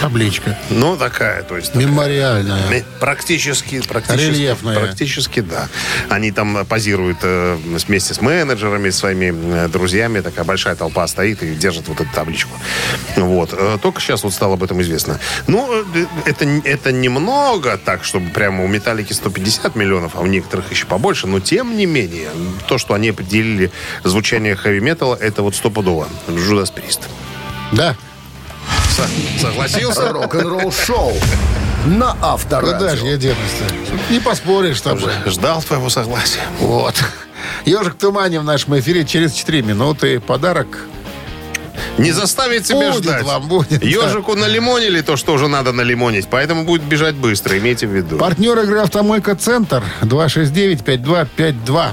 Табличка. 0.00 0.58
Ну, 0.70 0.96
такая, 0.96 1.42
то 1.42 1.56
есть... 1.56 1.72
такая. 1.72 1.86
Мемориальная. 1.86 2.84
Практически, 3.00 3.80
практически. 3.86 4.26
Рельефная. 4.26 4.78
Практически, 4.78 5.40
да. 5.40 5.68
Они 6.08 6.30
там 6.32 6.58
э, 6.58 6.64
позируют 6.64 7.18
э, 7.22 7.56
вместе 7.56 8.14
с 8.14 8.20
менеджерами, 8.20 8.90
своими 8.90 9.64
э, 9.64 9.68
друзьями. 9.68 10.20
Такая 10.20 10.44
большая 10.44 10.74
толпа 10.76 11.06
стоит 11.06 11.42
и 11.42 11.54
держит 11.54 11.88
вот 11.88 12.00
эту 12.00 12.10
табличку. 12.14 12.50
Вот. 13.16 13.50
Э, 13.52 13.78
Только 13.80 14.00
сейчас 14.00 14.22
вот 14.24 14.34
стало 14.34 14.54
об 14.54 14.62
этом 14.62 14.80
известно. 14.82 15.18
Ну, 15.46 15.68
э, 15.94 16.06
это, 16.26 16.44
это 16.64 16.92
немного 16.92 17.78
так, 17.78 18.04
чтобы 18.04 18.30
прямо 18.30 18.64
у 18.64 18.68
Металлики 18.68 19.12
150 19.12 19.76
миллионов, 19.76 20.12
а 20.14 20.20
у 20.20 20.26
некоторых 20.26 20.70
еще 20.70 20.86
побольше. 20.86 21.26
Но 21.26 21.40
тем 21.40 21.76
не 21.76 21.86
менее, 21.86 22.28
то, 22.68 22.78
что 22.78 22.94
они 22.94 23.10
определили 23.10 23.70
звучание 24.04 24.56
хэви-металла, 24.56 25.16
это 25.16 25.42
вот 25.42 25.54
стопудово. 25.54 26.08
Джудас 26.30 26.70
Прист. 26.70 27.02
Да. 27.72 27.96
Со- 28.96 29.40
Согласился? 29.40 30.12
Рок-н-ролл 30.12 30.72
шоу 30.72 31.12
на 31.86 32.12
Куда 32.12 32.18
же 32.18 32.32
Авторадио. 32.32 33.06
я 33.06 33.16
денусь 33.16 33.36
Не 34.10 34.18
поспоришь 34.20 34.78
с 34.78 34.82
тобой. 34.82 35.10
Ждал 35.26 35.62
твоего 35.62 35.88
согласия. 35.90 36.40
Вот. 36.60 36.94
Ежик 37.64 37.94
в 37.94 37.98
тумане 37.98 38.40
в 38.40 38.44
нашем 38.44 38.78
эфире 38.78 39.04
через 39.04 39.32
4 39.34 39.62
минуты. 39.62 40.18
Подарок 40.20 40.66
Не 41.98 42.10
заставить 42.12 42.66
себя 42.66 42.90
Будет 42.90 43.04
ждать. 43.04 43.22
вам, 43.24 43.46
будет, 43.48 43.80
да. 43.80 43.86
Ежику 43.86 44.34
налимонили 44.34 45.00
то, 45.02 45.16
что 45.16 45.32
уже 45.34 45.46
надо 45.48 45.72
налимонить. 45.72 46.26
Поэтому 46.28 46.64
будет 46.64 46.82
бежать 46.82 47.14
быстро, 47.14 47.56
имейте 47.58 47.86
в 47.86 47.90
виду. 47.94 48.16
Партнер 48.18 48.58
игры 48.58 48.80
«Автомойка 48.80 49.34
Центр» 49.36 49.82
269-5252. 50.02 51.92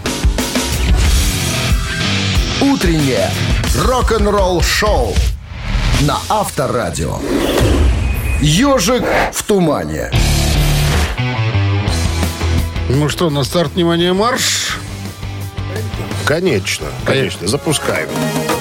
Утреннее 2.62 3.30
рок-н-ролл 3.86 4.62
шоу 4.62 5.14
на 6.08 6.20
Авторадио. 6.28 7.18
Ежик 8.42 9.04
в 9.32 9.44
тумане. 9.44 10.12
Ну 12.90 13.08
что, 13.08 13.30
на 13.30 13.44
старт, 13.46 13.74
внимание, 13.76 14.12
марш. 14.12 14.78
Конечно, 16.26 16.88
конечно. 17.06 17.48
Запускаем. 17.48 18.10
Ну, 18.50 18.53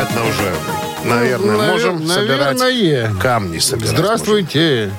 понятно 0.00 0.28
уже. 0.28 0.54
Наверное, 1.04 1.56
Навер- 1.56 1.72
можем 1.72 2.06
собирать 2.06 2.58
наверное. 2.58 3.20
камни. 3.20 3.58
Собирать 3.58 3.90
Здравствуйте. 3.90 4.90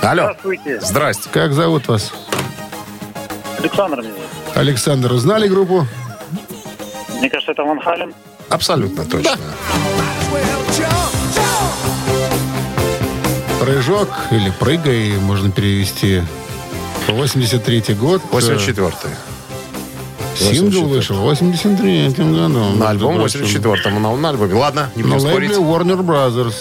можем. 0.00 0.10
Алло. 0.10 0.22
Здравствуйте. 0.22 0.80
Здрасте. 0.80 1.28
Как 1.32 1.52
зовут 1.52 1.88
вас? 1.88 2.12
Александр 3.58 4.00
меня 4.00 4.12
зовут. 4.12 4.56
Александр, 4.56 5.12
узнали 5.12 5.48
группу? 5.48 5.86
Мне 7.18 7.28
кажется, 7.28 7.52
это 7.52 7.62
Ван 7.64 7.80
Хален. 7.80 8.14
Абсолютно 8.48 9.04
точно. 9.04 9.36
Прыжок 13.60 14.08
или 14.30 14.50
прыгай, 14.58 15.12
можно 15.18 15.50
перевести. 15.50 16.22
83-й 17.08 17.94
год. 17.94 18.22
84-й. 18.32 19.29
Сингл 20.40 20.86
вышел 20.86 21.16
в 21.16 21.28
83-м 21.30 22.34
году. 22.34 22.76
На 22.76 22.90
альбом 22.90 23.16
в 23.16 23.18
между 23.18 23.38
прочим. 23.40 23.60
84-м, 23.60 24.02
на, 24.02 24.16
на 24.16 24.28
альбоме. 24.30 24.54
Ладно, 24.54 24.90
не 24.96 25.02
будем 25.02 25.20
спорить. 25.20 25.50
Warner 25.52 26.04
Brothers. 26.04 26.54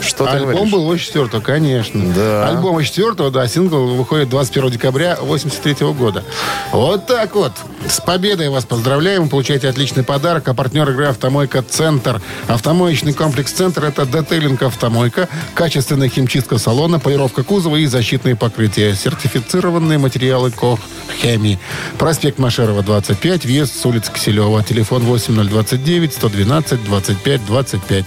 Что 0.00 0.24
ты 0.26 0.30
Альбом 0.32 0.52
говоришь? 0.52 0.72
был 0.72 0.84
84 0.84 1.42
конечно. 1.42 2.14
Да. 2.14 2.48
Альбом 2.48 2.74
84 2.74 3.30
да, 3.30 3.46
сингл 3.48 3.94
выходит 3.94 4.28
21 4.28 4.70
декабря 4.70 5.16
83 5.20 5.86
года. 5.92 6.24
Вот 6.72 7.06
так 7.06 7.34
вот. 7.34 7.52
С 7.88 8.00
победой 8.00 8.48
вас 8.48 8.64
поздравляем. 8.64 9.24
Вы 9.24 9.28
получаете 9.28 9.68
отличный 9.68 10.02
подарок. 10.04 10.48
А 10.48 10.54
партнер 10.54 10.88
игры 10.90 11.06
«Автомойка 11.06 11.62
Центр». 11.62 12.20
Автомоечный 12.46 13.12
комплекс 13.12 13.52
«Центр»— 13.52 13.84
это 13.86 14.04
детейлинг 14.04 14.62
«Автомойка», 14.62 15.28
качественная 15.54 16.08
химчистка 16.08 16.58
салона, 16.58 16.98
полировка 16.98 17.42
кузова 17.42 17.76
и 17.76 17.86
защитные 17.86 18.36
покрытия. 18.36 18.94
Сертифицированные 18.94 19.98
материалы 19.98 20.50
КОХ 20.50 20.80
«Хеми». 21.22 21.58
Проспект 21.98 22.38
Машерова, 22.38 22.82
25, 22.82 23.44
въезд 23.44 23.80
с 23.80 23.86
улицы 23.86 24.12
Киселева. 24.12 24.62
Телефон 24.62 25.02
8029 25.04 26.12
112 26.12 26.84
25 26.84 27.46
25. 27.46 28.06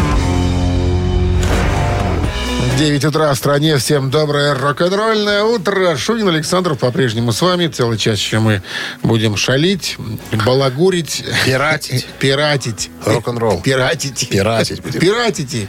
9 2.77 3.05
утра 3.05 3.33
в 3.33 3.37
стране. 3.37 3.77
Всем 3.77 4.09
доброе 4.09 4.53
рок-н-ролльное 4.55 5.43
утро. 5.43 5.95
Шунин 5.97 6.27
Александров 6.29 6.79
по-прежнему 6.79 7.31
с 7.31 7.41
вами. 7.41 7.67
Целый 7.67 7.97
час 7.97 8.17
еще 8.19 8.39
мы 8.39 8.61
будем 9.03 9.35
шалить, 9.35 9.97
балагурить. 10.45 11.23
Пиратить. 11.45 12.05
Пиратить. 12.19 12.89
Рок-н-ролл. 13.05 13.61
Пиратить. 13.61 14.29
Пиратить 14.29 14.81
будем. 14.81 14.99
Пиратите. 14.99 15.67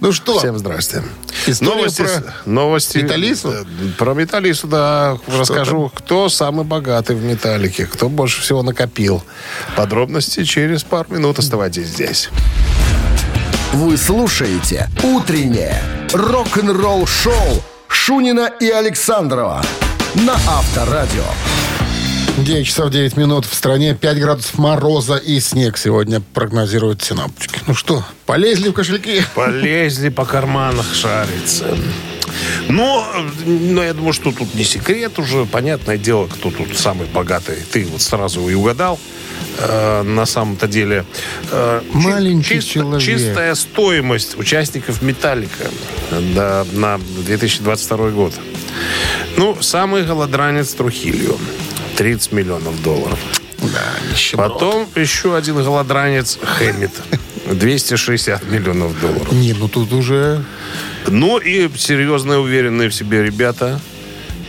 Ну 0.00 0.12
что, 0.12 0.38
Всем 0.38 0.58
здрасте. 0.58 1.02
История 1.46 1.74
новости, 1.76 2.02
про 2.02 2.34
новости 2.44 2.98
Металлису? 2.98 3.52
э, 3.52 3.64
Про 3.96 4.14
металлису, 4.14 4.66
да. 4.66 5.18
Расскажу, 5.28 5.90
кто 5.94 6.28
самый 6.28 6.64
богатый 6.64 7.14
в 7.16 7.22
металлике, 7.22 7.86
кто 7.86 8.08
больше 8.08 8.42
всего 8.42 8.62
накопил. 8.62 9.22
Подробности 9.76 10.44
через 10.44 10.82
пару 10.82 11.12
минут. 11.14 11.38
Оставайтесь 11.38 11.86
здесь. 11.88 12.30
Вы 13.72 13.96
слушаете 13.96 14.88
«Утреннее 15.02 15.80
рок-н-ролл-шоу» 16.12 17.62
Шунина 17.88 18.50
и 18.60 18.68
Александрова 18.70 19.62
на 20.14 20.34
Авторадио. 20.34 21.24
9 22.38 22.66
часов 22.66 22.90
9 22.90 23.16
минут 23.16 23.44
в 23.46 23.54
стране, 23.54 23.94
5 23.94 24.18
градусов 24.20 24.58
мороза 24.58 25.16
и 25.16 25.40
снег 25.40 25.76
сегодня 25.76 26.20
прогнозируют 26.20 27.02
синаптики. 27.02 27.60
Ну 27.66 27.74
что, 27.74 28.04
полезли 28.26 28.68
в 28.68 28.72
кошельки? 28.72 29.22
Полезли 29.34 30.08
по 30.08 30.24
карманах 30.24 30.94
шариться. 30.94 31.76
Ну, 32.68 33.04
ну, 33.46 33.82
я 33.82 33.94
думаю, 33.94 34.12
что 34.12 34.32
тут 34.32 34.54
не 34.54 34.64
секрет 34.64 35.18
уже. 35.18 35.44
Понятное 35.44 35.98
дело, 35.98 36.26
кто 36.26 36.50
тут 36.50 36.76
самый 36.76 37.06
богатый. 37.06 37.56
Ты 37.72 37.84
вот 37.86 38.00
сразу 38.00 38.48
и 38.48 38.54
угадал. 38.54 38.98
Э, 39.58 40.02
на 40.02 40.26
самом-то 40.26 40.68
деле 40.68 41.04
э, 41.50 41.82
Маленький 41.92 42.60
человек. 42.60 43.02
чистая 43.02 43.54
стоимость 43.54 44.38
участников 44.38 45.02
«Металлика» 45.02 45.68
да, 46.10 46.64
на 46.72 46.98
2022 46.98 48.10
год. 48.10 48.34
Ну, 49.36 49.56
самый 49.60 50.04
голодранец 50.04 50.74
Трухилью. 50.74 51.38
30 51.96 52.32
миллионов 52.32 52.80
долларов. 52.82 53.18
Да, 53.58 53.82
нищеброд. 54.10 54.52
Потом 54.52 54.88
еще 54.94 55.36
один 55.36 55.56
голодранец 55.56 56.38
Хэммит. 56.40 56.92
260 57.54 58.50
миллионов 58.50 59.00
долларов. 59.00 59.32
Не, 59.32 59.52
ну 59.52 59.68
тут 59.68 59.92
уже... 59.92 60.42
Ну 61.06 61.38
и 61.38 61.68
серьезные, 61.76 62.38
уверенные 62.38 62.88
в 62.88 62.94
себе 62.94 63.22
ребята. 63.22 63.80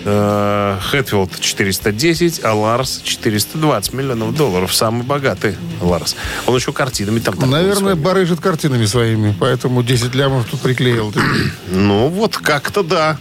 Э, 0.05 0.77
Хэтфилд 0.81 1.39
410, 1.39 2.41
а 2.43 2.53
Ларс 2.53 3.01
420 3.03 3.93
миллионов 3.93 4.35
долларов. 4.35 4.73
Самый 4.73 5.03
богатый 5.03 5.55
Ларс. 5.81 6.15
Он 6.47 6.55
еще 6.55 6.71
картинами 6.71 7.19
там 7.19 7.35
Наверное, 7.49 7.95
барыжит 7.95 8.39
картинами 8.39 8.85
своими, 8.85 9.35
поэтому 9.39 9.83
10 9.83 10.15
лямов 10.15 10.45
тут 10.49 10.62
приклеил. 10.62 11.13
Ну, 11.69 12.07
вот 12.07 12.38
как-то 12.38 12.83
да. 12.83 13.17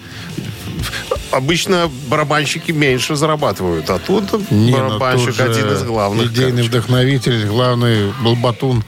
Обычно 1.30 1.90
барабанщики 2.08 2.72
меньше 2.72 3.14
зарабатывают, 3.14 3.90
а 3.90 3.98
тут 3.98 4.50
Не, 4.50 4.70
ну 4.72 4.88
барабанщик 4.88 5.36
тут 5.36 5.40
один 5.40 5.72
из 5.72 5.82
главных. 5.82 6.26
Идейный 6.26 6.50
короче. 6.50 6.68
вдохновитель, 6.68 7.46
главный 7.46 8.12
болбатун. 8.22 8.82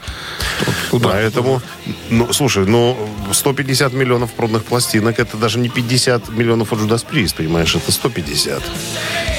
Тут 0.65 0.75
туда. 0.89 1.09
Поэтому, 1.09 1.61
ну, 2.09 2.33
слушай, 2.33 2.65
ну, 2.65 2.97
150 3.31 3.93
миллионов 3.93 4.31
проданных 4.31 4.65
пластинок, 4.65 5.19
это 5.19 5.37
даже 5.37 5.59
не 5.59 5.69
50 5.69 6.29
миллионов 6.29 6.73
от 6.73 6.79
Judas 6.79 7.05
Priest, 7.09 7.35
понимаешь, 7.35 7.75
это 7.75 7.91
150. 7.91 8.61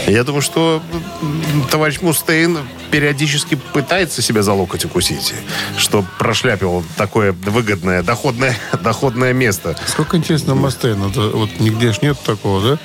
Я 0.06 0.24
думаю, 0.24 0.42
что 0.42 0.82
товарищ 1.70 2.00
Мустейн 2.00 2.58
периодически 2.90 3.54
пытается 3.72 4.20
себя 4.20 4.42
за 4.42 4.52
локоть 4.52 4.84
укусить, 4.84 5.32
что 5.78 6.04
прошляпил 6.18 6.84
такое 6.96 7.32
выгодное, 7.32 8.02
доходное, 8.02 8.56
доходное 8.82 9.32
место. 9.32 9.76
Сколько, 9.86 10.16
интересно, 10.16 10.54
Мастейна? 10.54 11.08
Вот 11.08 11.60
нигде 11.60 11.92
ж 11.92 12.02
нет 12.02 12.18
такого, 12.18 12.60
да? 12.62 12.78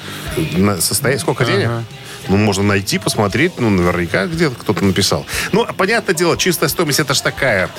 На 0.58 0.80
состояние, 0.80 1.20
сколько 1.20 1.44
денег? 1.44 1.68
Ага. 1.68 1.84
Ну, 2.30 2.38
можно 2.38 2.64
найти, 2.64 3.00
посмотреть. 3.00 3.54
Ну, 3.58 3.70
наверняка 3.70 4.26
где-то 4.26 4.56
кто-то 4.56 4.84
написал. 4.84 5.26
Ну, 5.52 5.64
а 5.64 5.74
понятное 5.74 6.16
дело, 6.16 6.38
чистая 6.38 6.70
стоимость 6.70 7.00
это 7.00 7.14
ж 7.14 7.22
такая, 7.22 7.70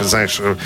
знаешь, 0.00 0.38
э, 0.40 0.56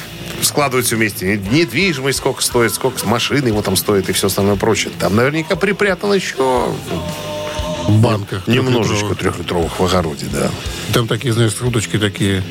складывать 0.40 0.86
все 0.86 0.96
вместе. 0.96 1.36
Недвижимость 1.36 2.18
сколько 2.18 2.42
стоит, 2.42 2.72
сколько 2.72 3.04
машины 3.06 3.48
его 3.48 3.62
там 3.62 3.76
стоит 3.76 4.08
и 4.08 4.12
все 4.12 4.28
остальное 4.28 4.56
прочее. 4.56 4.92
Там 4.98 5.16
наверняка 5.16 5.56
припрятано 5.56 6.12
еще 6.12 6.36
В 6.36 7.23
банках. 7.88 8.46
немножечко 8.46 9.14
трехлитровых. 9.14 9.78
в 9.78 9.84
огороде, 9.84 10.26
да. 10.32 10.50
Там 10.92 11.06
такие, 11.08 11.32
знаешь, 11.32 11.52
удочки 11.60 11.98
такие, 11.98 12.42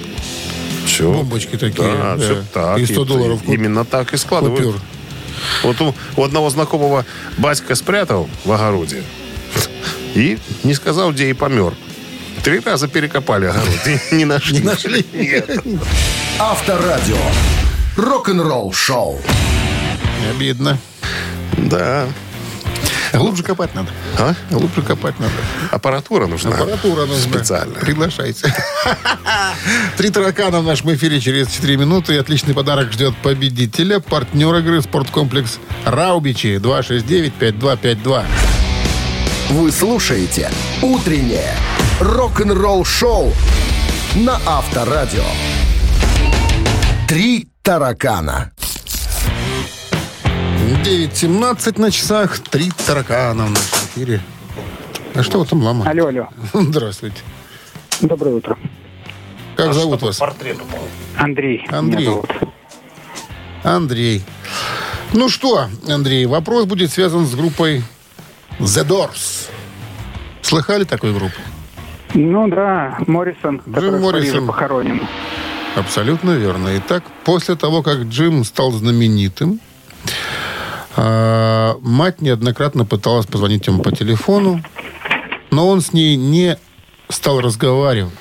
Все. 0.85 1.11
бомбочки 1.11 1.57
такие. 1.57 1.87
Да, 1.95 2.15
да. 2.15 2.23
все 2.23 2.43
так. 2.53 2.79
И 2.79 2.85
100 2.85 3.05
долларов 3.05 3.41
куп- 3.43 3.53
Именно 3.53 3.85
так 3.85 4.13
и 4.13 4.17
складывают. 4.17 4.59
купюр. 4.59 4.81
Вот 5.63 5.81
у, 5.81 5.95
у 6.15 6.23
одного 6.23 6.49
знакомого 6.49 7.05
батька 7.37 7.75
спрятал 7.75 8.29
в 8.45 8.51
огороде 8.51 9.03
и 10.15 10.37
не 10.63 10.73
сказал, 10.73 11.11
где 11.11 11.29
и 11.29 11.33
помер. 11.33 11.73
Три 12.43 12.59
раза 12.59 12.87
перекопали 12.87 13.45
огород 13.45 13.67
и 14.11 14.15
не 14.15 14.25
нашли. 14.25 14.59
Не 14.59 14.65
нашли? 14.65 15.05
Нет. 15.13 15.49
Авторадио. 16.39 17.17
Рок-н-ролл 17.95 18.73
шоу. 18.73 19.21
Обидно. 20.29 20.77
Да. 21.57 22.07
Глубже 23.19 23.43
копать 23.43 23.76
надо. 23.76 23.89
А? 24.17 24.34
Глубже 24.49 24.82
копать 24.82 25.19
надо. 25.19 25.34
Аппаратура 25.71 26.28
нужна. 26.28 26.52
Аппаратура 26.52 27.06
нужна. 27.06 27.17
Специально. 27.17 27.73
Приглашайте. 27.76 28.54
Три 29.97 30.10
таракана 30.10 30.62
в 30.62 30.63
нашем 30.63 30.93
эфире 30.95 31.19
через 31.19 31.49
4 31.49 31.78
минуты. 31.78 32.15
И 32.15 32.17
отличный 32.17 32.54
подарок 32.54 32.91
ждет 32.91 33.15
победителя. 33.21 33.99
Партнер 33.99 34.56
игры 34.56 34.82
«Спорткомплекс 34.82 35.60
Раубичи» 35.86 36.56
269-5252. 36.58 38.26
Вы 39.52 39.71
слушаете 39.71 40.49
«Утреннее 40.82 41.56
рок-н-ролл 41.99 42.84
шоу» 42.84 43.32
на 44.15 44.39
Авторадио. 44.45 45.23
Три 47.08 47.47
таракана. 47.62 48.52
9.17 50.83 51.79
на 51.79 51.91
часах. 51.91 52.39
Три 52.39 52.69
таракана 52.85 53.45
в 53.45 53.49
нашем 53.51 53.77
эфире. 53.87 54.21
А 55.15 55.23
что 55.23 55.39
вы 55.39 55.45
там 55.45 55.63
ломаете? 55.63 55.89
Алло, 55.91 56.07
алло. 56.09 56.27
Здравствуйте. 56.53 57.21
Доброе 58.01 58.35
утро. 58.35 58.57
Как 59.55 59.73
зовут 59.73 60.01
вас? 60.01 60.19
Андрей. 61.15 61.65
Андрей. 61.69 61.99
меня 61.99 62.11
зовут. 62.11 62.31
Андрей. 63.63 64.23
Ну 65.13 65.29
что, 65.29 65.67
Андрей, 65.87 66.25
вопрос 66.25 66.65
будет 66.65 66.91
связан 66.91 67.25
с 67.27 67.33
группой 67.35 67.81
The 68.59 68.85
Doors. 68.85 69.47
Слыхали 70.41 70.83
такую 70.83 71.13
группу? 71.13 71.39
Ну 72.13 72.49
да, 72.49 72.97
Моррисон, 73.07 73.59
Париже 73.59 73.99
Моррисон. 73.99 74.47
похоронен. 74.47 75.01
Абсолютно 75.77 76.31
верно. 76.31 76.77
Итак, 76.77 77.03
после 77.23 77.55
того, 77.55 77.83
как 77.83 77.99
Джим 78.03 78.43
стал 78.43 78.71
знаменитым, 78.73 79.61
а, 80.95 81.77
мать 81.82 82.21
неоднократно 82.21 82.86
пыталась 82.86 83.25
позвонить 83.25 83.67
ему 83.67 83.82
по 83.82 83.91
телефону, 83.91 84.63
но 85.51 85.67
он 85.67 85.82
с 85.82 85.93
ней 85.93 86.15
не 86.15 86.58
стал 87.10 87.41
разговаривать. 87.41 88.13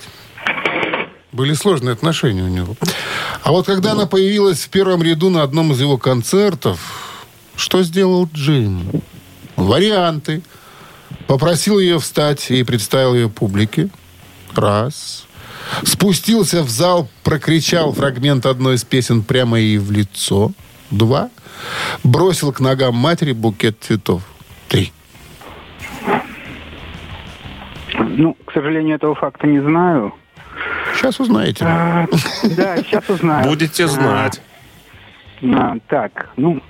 Были 1.32 1.54
сложные 1.54 1.94
отношения 1.94 2.42
у 2.42 2.48
него. 2.48 2.76
А 3.42 3.52
вот 3.52 3.66
когда 3.66 3.92
она 3.92 4.06
появилась 4.06 4.60
в 4.60 4.68
первом 4.68 5.02
ряду 5.02 5.30
на 5.30 5.42
одном 5.42 5.72
из 5.72 5.80
его 5.80 5.96
концертов, 5.96 6.78
что 7.56 7.82
сделал 7.82 8.28
Джим? 8.32 9.02
Варианты. 9.56 10.42
Попросил 11.26 11.78
ее 11.78 11.98
встать 11.98 12.50
и 12.50 12.62
представил 12.62 13.14
ее 13.14 13.28
публике. 13.28 13.88
Раз. 14.54 15.24
Спустился 15.84 16.62
в 16.62 16.68
зал, 16.68 17.08
прокричал 17.22 17.92
фрагмент 17.92 18.44
одной 18.46 18.74
из 18.74 18.84
песен 18.84 19.22
прямо 19.22 19.58
ей 19.58 19.78
в 19.78 19.90
лицо. 19.90 20.52
Два. 20.92 21.30
Бросил 22.04 22.52
к 22.52 22.60
ногам 22.60 22.94
матери 22.94 23.32
букет 23.32 23.76
цветов. 23.80 24.22
Три. 24.68 24.92
Ну, 27.98 28.34
к 28.34 28.52
сожалению, 28.52 28.96
этого 28.96 29.14
факта 29.14 29.46
не 29.46 29.60
знаю. 29.60 30.14
Сейчас 30.94 31.18
узнаете. 31.18 31.64
А, 31.64 32.06
да, 32.56 32.76
сейчас 32.76 33.08
узнаю. 33.08 33.48
Будете 33.48 33.88
знать. 33.88 34.42
А, 35.42 35.76
так, 35.88 36.28
ну, 36.36 36.62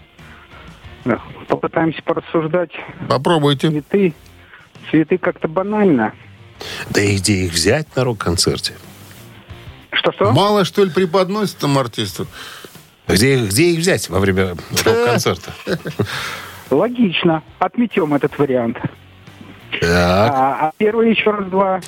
попытаемся 1.49 2.01
порассуждать. 2.03 2.71
Попробуйте. 3.09 3.71
Цветы, 3.71 4.15
цветы 4.91 5.19
как-то 5.19 5.49
банально. 5.49 6.13
Да 6.91 7.01
и 7.01 7.17
где 7.17 7.47
их 7.47 7.53
взять 7.53 7.95
на 7.97 8.05
рок-концерте? 8.05 8.75
Что-что? 9.91 10.33
Мало, 10.33 10.65
что 10.65 10.85
ли, 10.85 10.91
преподносит 10.91 11.59
там 11.59 11.77
артисту? 11.77 12.27
Где, 13.09 13.35
их- 13.35 13.51
где 13.51 13.71
их 13.71 13.81
взять 13.81 14.09
во 14.09 14.21
время 14.21 14.57
рок-концерта? 14.85 15.53
Логично. 16.71 17.43
Отметем 17.59 18.15
этот 18.15 18.39
вариант. 18.39 18.79
Так. 19.81 19.91
А, 19.91 20.57
а 20.69 20.73
первый 20.77 21.11
еще 21.11 21.31
раз 21.31 21.49
два. 21.51 21.81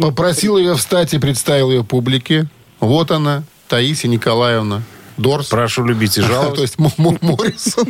Попросил 0.00 0.56
ее 0.58 0.74
встать 0.76 1.12
и 1.14 1.18
представил 1.18 1.70
ее 1.70 1.84
публике. 1.84 2.46
Вот 2.80 3.10
она, 3.10 3.42
Таисия 3.68 4.08
Николаевна 4.10 4.82
Дорс. 5.16 5.48
Прошу 5.48 5.84
любить 5.84 6.16
и 6.18 6.20
То 6.22 6.26
жаловать. 6.28 6.60
есть 6.60 6.78
М- 6.78 6.86
М- 6.98 7.18
Моррисон. 7.20 7.86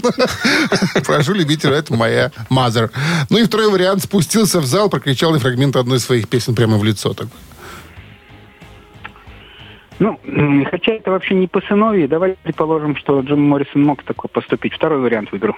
Прошу 1.04 1.34
любить, 1.34 1.64
это 1.64 1.94
моя 1.94 2.32
мазер. 2.48 2.90
Ну 3.28 3.38
и 3.38 3.44
второй 3.44 3.70
вариант. 3.70 4.02
Спустился 4.04 4.60
в 4.60 4.66
зал, 4.66 4.88
прокричал 4.88 5.34
и 5.34 5.38
фрагмент 5.38 5.76
одной 5.76 5.98
из 5.98 6.04
своих 6.04 6.28
песен 6.28 6.54
прямо 6.54 6.78
в 6.78 6.84
лицо. 6.84 7.12
Так. 7.14 7.28
Ну, 10.00 10.18
хотя 10.70 10.94
это 10.94 11.10
вообще 11.10 11.34
не 11.34 11.46
по 11.46 11.60
сыновьи, 11.60 12.06
давай 12.06 12.36
предположим, 12.42 12.96
что 12.96 13.20
Джим 13.20 13.42
Моррисон 13.42 13.82
мог 13.82 14.02
такой 14.02 14.30
поступить. 14.30 14.72
Второй 14.72 14.98
вариант 14.98 15.30
выберу. 15.30 15.54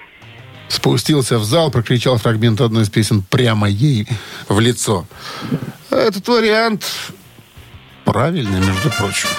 Спустился 0.67 1.39
в 1.39 1.45
зал, 1.45 1.71
прокричал 1.71 2.17
фрагмент 2.17 2.59
одной 2.59 2.83
из 2.83 2.89
песен 2.89 3.23
прямо 3.29 3.69
ей 3.69 4.05
в 4.49 4.59
лицо. 4.59 5.05
Этот 5.89 6.27
вариант 6.27 6.83
правильный, 8.03 8.59
между 8.59 8.89
прочим. 8.97 9.29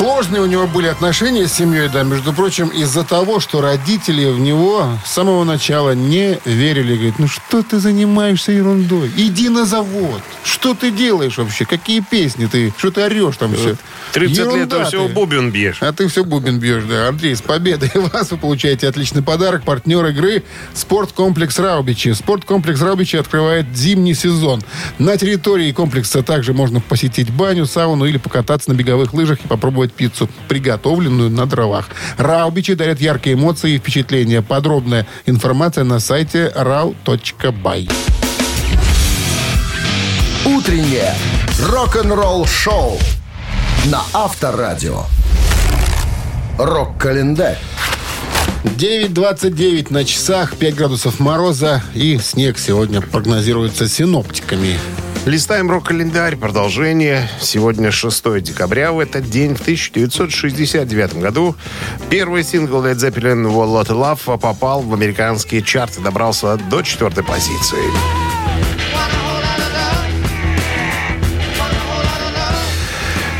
Сложные 0.00 0.40
у 0.40 0.46
него 0.46 0.66
были 0.66 0.86
отношения 0.86 1.46
с 1.46 1.52
семьей, 1.52 1.90
да, 1.90 2.04
между 2.04 2.32
прочим, 2.32 2.68
из-за 2.68 3.04
того, 3.04 3.38
что 3.38 3.60
родители 3.60 4.30
в 4.30 4.40
него 4.40 4.86
с 5.04 5.12
самого 5.12 5.44
начала 5.44 5.94
не 5.94 6.38
верили. 6.46 6.94
Говорят, 6.94 7.18
ну 7.18 7.28
что 7.28 7.62
ты 7.62 7.78
занимаешься 7.78 8.50
ерундой? 8.50 9.10
Иди 9.14 9.50
на 9.50 9.66
завод. 9.66 10.22
Что 10.42 10.72
ты 10.72 10.90
делаешь 10.90 11.36
вообще? 11.36 11.66
Какие 11.66 12.00
песни 12.00 12.46
ты? 12.46 12.72
Что 12.78 12.90
ты 12.90 13.02
орешь 13.02 13.36
там 13.36 13.54
все? 13.54 13.76
30 14.14 14.38
лет, 14.38 14.46
Ерунда 14.46 14.82
а 14.82 14.84
все 14.86 15.06
ты. 15.06 15.12
бубен 15.12 15.50
бьешь. 15.50 15.82
А 15.82 15.92
ты 15.92 16.08
все 16.08 16.24
бубен 16.24 16.58
бьешь, 16.58 16.84
да. 16.84 17.08
Андрей, 17.08 17.36
с 17.36 17.42
победой 17.42 17.90
вас 17.94 18.30
вы 18.30 18.38
получаете 18.38 18.88
отличный 18.88 19.22
подарок. 19.22 19.64
Партнер 19.64 20.06
игры 20.06 20.44
«Спорткомплекс 20.72 21.58
Раубичи». 21.58 22.14
Спорткомплекс 22.14 22.80
Раубичи 22.80 23.16
открывает 23.16 23.66
зимний 23.74 24.14
сезон. 24.14 24.62
На 24.98 25.18
территории 25.18 25.70
комплекса 25.72 26.22
также 26.22 26.54
можно 26.54 26.80
посетить 26.80 27.30
баню, 27.30 27.66
сауну 27.66 28.06
или 28.06 28.16
покататься 28.16 28.70
на 28.70 28.74
беговых 28.74 29.12
лыжах 29.12 29.40
и 29.44 29.46
попробовать 29.46 29.89
пиццу, 29.92 30.28
приготовленную 30.48 31.30
на 31.30 31.46
дровах. 31.46 31.88
Раубичи 32.16 32.74
дарят 32.74 33.00
яркие 33.00 33.36
эмоции 33.36 33.74
и 33.74 33.78
впечатления. 33.78 34.42
Подробная 34.42 35.06
информация 35.26 35.84
на 35.84 36.00
сайте 36.00 36.52
rau.by. 36.54 37.90
Утреннее 40.46 41.14
рок-н-ролл 41.68 42.46
шоу 42.46 42.98
на 43.86 44.02
Авторадио. 44.12 45.04
Рок-календарь. 46.58 47.58
9.29 48.64 49.92
на 49.92 50.04
часах, 50.04 50.56
5 50.56 50.74
градусов 50.74 51.18
мороза 51.18 51.82
и 51.94 52.18
снег 52.18 52.58
сегодня 52.58 53.00
прогнозируется 53.00 53.88
синоптиками. 53.88 54.78
Листаем 55.26 55.70
рок-календарь. 55.70 56.36
Продолжение. 56.36 57.28
Сегодня 57.40 57.90
6 57.90 58.40
декабря. 58.40 58.90
В 58.90 59.00
этот 59.00 59.28
день, 59.28 59.54
в 59.54 59.60
1969 59.60 61.16
году, 61.16 61.54
первый 62.08 62.42
сингл 62.42 62.82
Led 62.82 62.94
Zeppelin 62.94 63.44
«Wall 63.44 63.68
Lot 63.68 63.88
of 63.88 64.16
Love» 64.16 64.38
попал 64.38 64.80
в 64.80 64.94
американские 64.94 65.60
чарты. 65.60 66.00
Добрался 66.00 66.56
до 66.56 66.80
четвертой 66.80 67.22
позиции. 67.22 67.82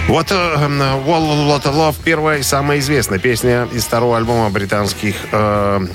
Вот 0.07 0.31
э, 0.33 0.35
Wall 0.35 1.47
Lot 1.47 1.63
of 1.63 1.75
Love 1.75 1.95
первая 2.05 2.41
и 2.41 2.43
самая 2.43 2.81
известная 2.81 3.19
песня 3.19 3.67
из 3.73 3.85
второго 3.85 4.19
альбома 4.19 4.51
британских 4.51 5.15
э, 5.33 5.87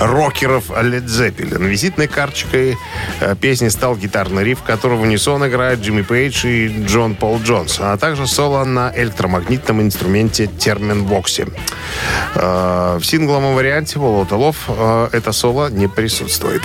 рокеров 0.00 0.70
Led 0.70 1.06
Zeppelin. 1.06 1.66
Визитной 1.66 2.06
карточкой 2.06 2.76
э, 3.20 3.34
песни 3.40 3.68
стал 3.68 3.96
гитарный 3.96 4.44
риф, 4.44 4.62
который 4.62 4.96
в 4.96 5.02
унисон 5.02 5.46
играют 5.46 5.80
Джимми 5.80 6.02
Пейдж 6.02 6.46
и 6.46 6.84
Джон 6.86 7.14
Пол 7.14 7.40
Джонс, 7.40 7.78
а 7.80 7.96
также 7.96 8.26
соло 8.26 8.64
на 8.64 8.92
электромагнитном 8.94 9.82
инструменте 9.82 10.46
терминбоксе. 10.46 11.48
Э, 12.34 12.98
в 13.00 13.04
сингловом 13.04 13.54
варианте 13.54 13.98
Волотолов 13.98 14.64
э, 14.68 15.08
это 15.12 15.32
соло 15.32 15.70
не 15.70 15.88
присутствует. 15.88 16.62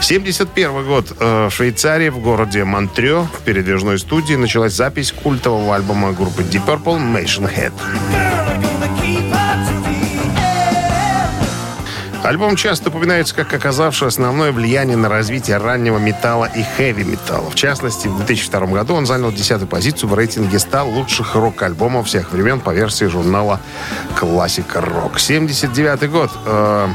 71 0.00 0.84
год 0.84 1.12
в 1.18 1.50
Швейцарии, 1.50 2.08
в 2.08 2.18
городе 2.18 2.64
Монтрё, 2.64 3.24
в 3.24 3.40
передвижной 3.44 3.98
студии 3.98 4.34
началась 4.34 4.72
запись 4.72 5.12
культового 5.12 5.74
альбома 5.74 6.12
группы 6.12 6.42
Deep 6.42 6.66
Purple 6.66 6.98
«Machine 6.98 7.52
Head». 7.52 8.45
Альбом 12.26 12.56
часто 12.56 12.88
упоминается 12.88 13.36
как 13.36 13.54
оказавший 13.54 14.08
основное 14.08 14.50
влияние 14.50 14.96
на 14.96 15.08
развитие 15.08 15.58
раннего 15.58 15.98
металла 15.98 16.46
и 16.46 16.64
хэви-металла. 16.64 17.50
В 17.50 17.54
частности, 17.54 18.08
в 18.08 18.16
2002 18.16 18.66
году 18.66 18.94
он 18.94 19.06
занял 19.06 19.30
10 19.30 19.68
позицию 19.68 20.10
в 20.10 20.14
рейтинге 20.14 20.58
100 20.58 20.86
лучших 20.86 21.36
рок-альбомов 21.36 22.08
всех 22.08 22.32
времен 22.32 22.58
по 22.58 22.74
версии 22.74 23.04
журнала 23.04 23.60
«Классика 24.18 24.80
Рок». 24.80 25.20
79 25.20 26.10
год. 26.10 26.32
Э, 26.46 26.88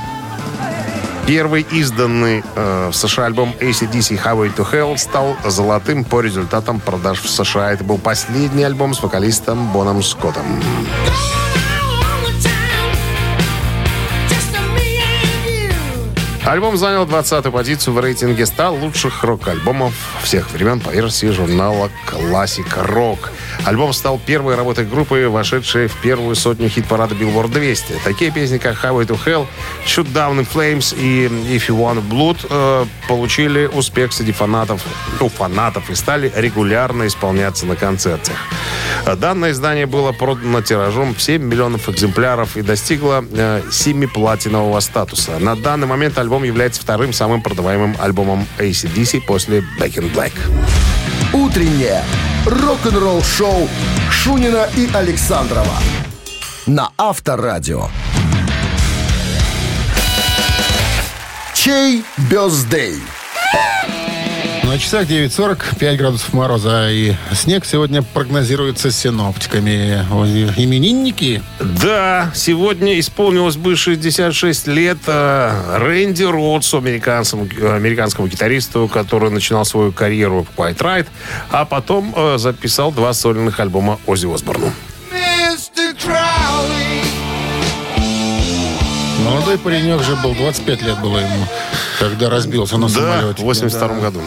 Первый 1.25 1.65
изданный 1.71 2.43
э, 2.55 2.89
в 2.91 2.93
США 2.93 3.27
альбом 3.27 3.55
ACDC 3.61 4.21
Highway 4.21 4.53
to 4.53 4.69
Hell 4.69 4.97
стал 4.97 5.38
золотым 5.45 6.03
по 6.03 6.19
результатам 6.19 6.82
продаж 6.82 7.21
в 7.21 7.29
США. 7.29 7.71
Это 7.71 7.86
был 7.86 7.99
последний 7.99 8.63
альбом 8.63 8.93
с 8.93 9.01
вокалистом 9.01 9.71
Боном 9.71 10.03
Скоттом. 10.03 10.61
Альбом 16.46 16.76
занял 16.76 17.06
20-ю 17.06 17.52
позицию 17.52 17.94
в 17.94 18.00
рейтинге 18.00 18.48
100 18.48 18.74
лучших 18.74 19.24
рок-альбомов 19.24 19.94
всех 20.24 20.50
времен 20.52 20.80
по 20.80 20.89
версии 20.89 21.28
журнала 21.28 21.92
«Классика 22.08 22.82
Рок». 22.84 23.32
Альбом 23.66 23.93
стал 23.93 24.20
первой 24.26 24.56
работой 24.56 24.86
группы, 24.86 25.28
вошедшей 25.30 25.88
в 25.88 25.95
первую 26.02 26.36
сотню 26.36 26.70
хит-парада 26.70 27.16
Billboard 27.16 27.52
200. 27.52 28.02
Такие 28.04 28.32
песни, 28.32 28.58
как 28.58 28.84
«Highway 28.84 29.06
to 29.06 29.20
Hell», 29.26 29.47
«Shoot 29.86 30.12
Down 30.12 30.39
in 30.39 30.47
Flames» 30.52 30.95
и 30.97 31.28
«If 31.28 31.68
You 31.70 31.78
Want 31.78 32.08
Blood» 32.10 32.45
э, 32.49 32.86
получили 33.08 33.66
успех 33.66 34.14
среди 34.14 34.32
фанатов, 34.32 34.84
у 35.20 35.30
фанатов 35.30 35.89
и 35.89 35.95
стали 35.95 36.32
регулярно 36.36 37.08
исполняться 37.08 37.66
на 37.66 37.76
концертах. 37.76 38.36
Данное 39.18 39.52
издание 39.52 39.86
было 39.86 40.12
продано 40.12 40.62
тиражом 40.62 41.16
в 41.16 41.22
7 41.22 41.41
миллионов 41.41 41.89
экземпляров 41.89 42.58
и 42.58 42.62
достигло 42.62 43.26
э, 43.32 43.62
7 43.72 44.08
платинового 44.08 44.80
статуса. 44.80 45.39
На 45.39 45.56
данный 45.56 45.88
момент 45.88 46.18
альбом 46.18 46.43
является 46.43 46.82
вторым 46.82 47.14
самым 47.14 47.41
продаваемым 47.41 47.95
альбомом 47.99 48.47
ACDC 48.60 49.22
после 49.22 49.60
Back 49.80 49.95
in 49.95 50.14
Black. 50.14 50.34
Утреннее 51.34 52.04
рок-н-ролл-шоу 52.46 53.70
Шунина 54.10 54.68
и 54.76 54.89
Александрова 54.94 55.78
на 56.66 56.89
Авторадио. 56.98 57.88
Чей 61.54 62.04
бездей? 62.18 62.96
На 64.72 64.80
часах 64.80 65.05
9.40, 65.05 65.80
5 65.80 65.97
градусов 65.97 66.32
мороза 66.32 66.89
и 66.89 67.13
снег 67.34 67.65
сегодня 67.65 68.01
прогнозируется 68.01 68.89
синоптиками. 68.89 70.05
Именинники 70.55 71.43
Да, 71.59 72.32
сегодня 72.34 72.97
исполнилось 72.97 73.57
бы 73.57 73.76
66 73.76 74.67
лет 74.67 74.97
э, 75.07 75.78
Рэнди 75.78 76.24
Ротсу, 76.24 76.78
американскому, 76.78 77.49
американскому 77.61 78.30
гитаристу, 78.30 78.88
который 78.88 79.30
начинал 79.30 79.65
свою 79.65 79.91
карьеру 79.91 80.47
в 80.55 80.57
White 80.57 80.78
Ride, 80.78 81.07
а 81.49 81.65
потом 81.65 82.13
э, 82.15 82.38
записал 82.38 82.93
два 82.93 83.11
сольных 83.11 83.59
альбома 83.59 83.99
Оззи 84.07 84.34
Осборну. 84.34 84.72
Молодой 89.26 89.57
паренек 89.57 90.01
же 90.01 90.15
был, 90.15 90.34
25 90.34 90.82
лет 90.82 90.97
было 91.01 91.17
ему, 91.19 91.45
когда 91.99 92.30
разбился 92.30 92.78
на 92.78 92.88
Да, 92.88 92.93
самолете. 92.93 93.41
в 93.41 93.45
82 93.45 93.88
Да. 93.95 93.99
году. 93.99 94.22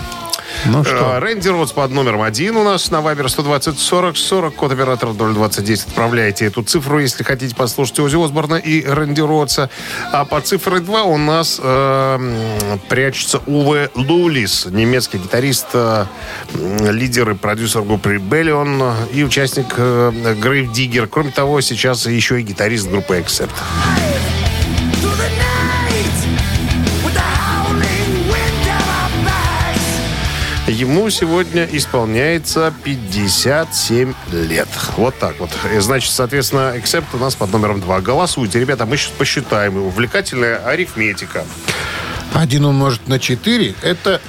Ну 0.67 0.81
Э, 0.81 0.85
что, 0.85 1.21
Рэнди 1.21 1.49
Ротс 1.49 1.73
под 1.73 1.91
номером 1.91 2.23
один 2.23 2.57
у 2.57 2.65
нас 2.65 2.91
на 2.91 3.01
Вайбер 3.01 3.29
120 3.29 3.79
40 3.79 4.17
40, 4.17 4.55
код 4.55 4.73
оператора 4.73 5.13
02010. 5.13 5.89
Отправляйте 5.89 6.47
эту 6.47 6.63
цифру, 6.63 7.01
если 7.01 7.23
хотите 7.23 7.55
послушать 7.55 7.99
Ози 8.01 8.23
Осборна 8.23 8.57
и 8.57 8.85
Рэнди 8.85 9.21
Ротса. 9.21 9.71
А 10.13 10.25
по 10.25 10.41
цифре 10.41 10.81
2 10.81 11.03
у 11.05 11.17
нас 11.19 11.61
э, 11.63 12.79
прячется 12.89 13.39
Уве 13.47 13.91
Лулис, 13.95 14.67
немецкий 14.67 15.19
гитарист, 15.19 15.69
э, 15.75 16.07
лидер 16.55 17.31
и 17.31 17.35
продюсер 17.35 17.83
группы 17.83 18.17
Rebellion 18.17 18.95
и 19.13 19.25
участник 19.25 19.75
э, 19.77 20.11
Grave 20.41 20.73
Digger. 20.73 21.07
Кроме 21.07 21.31
того, 21.31 21.61
сейчас 21.61 22.07
еще 22.07 22.41
и 22.41 22.43
гитарист 22.43 22.89
группы 22.89 23.19
Accept. 23.19 23.53
Ему 30.75 31.09
сегодня 31.09 31.69
исполняется 31.71 32.75
57 32.83 34.13
лет. 34.33 34.69
Вот 34.97 35.17
так 35.21 35.39
вот. 35.39 35.51
И, 35.73 35.79
значит, 35.79 36.11
соответственно, 36.13 36.75
Accept 36.77 37.05
у 37.13 37.19
нас 37.19 37.37
под 37.37 37.53
номером 37.53 37.81
2. 37.81 38.01
Голосуйте, 38.01 38.59
ребята, 38.59 38.85
мы 38.85 38.97
сейчас 38.97 39.13
посчитаем. 39.13 39.77
Увлекательная 39.77 40.57
арифметика. 40.67 41.45
один 42.33 42.65
умножить 42.65 43.07
на 43.07 43.21
4, 43.21 43.77
это 43.83 44.21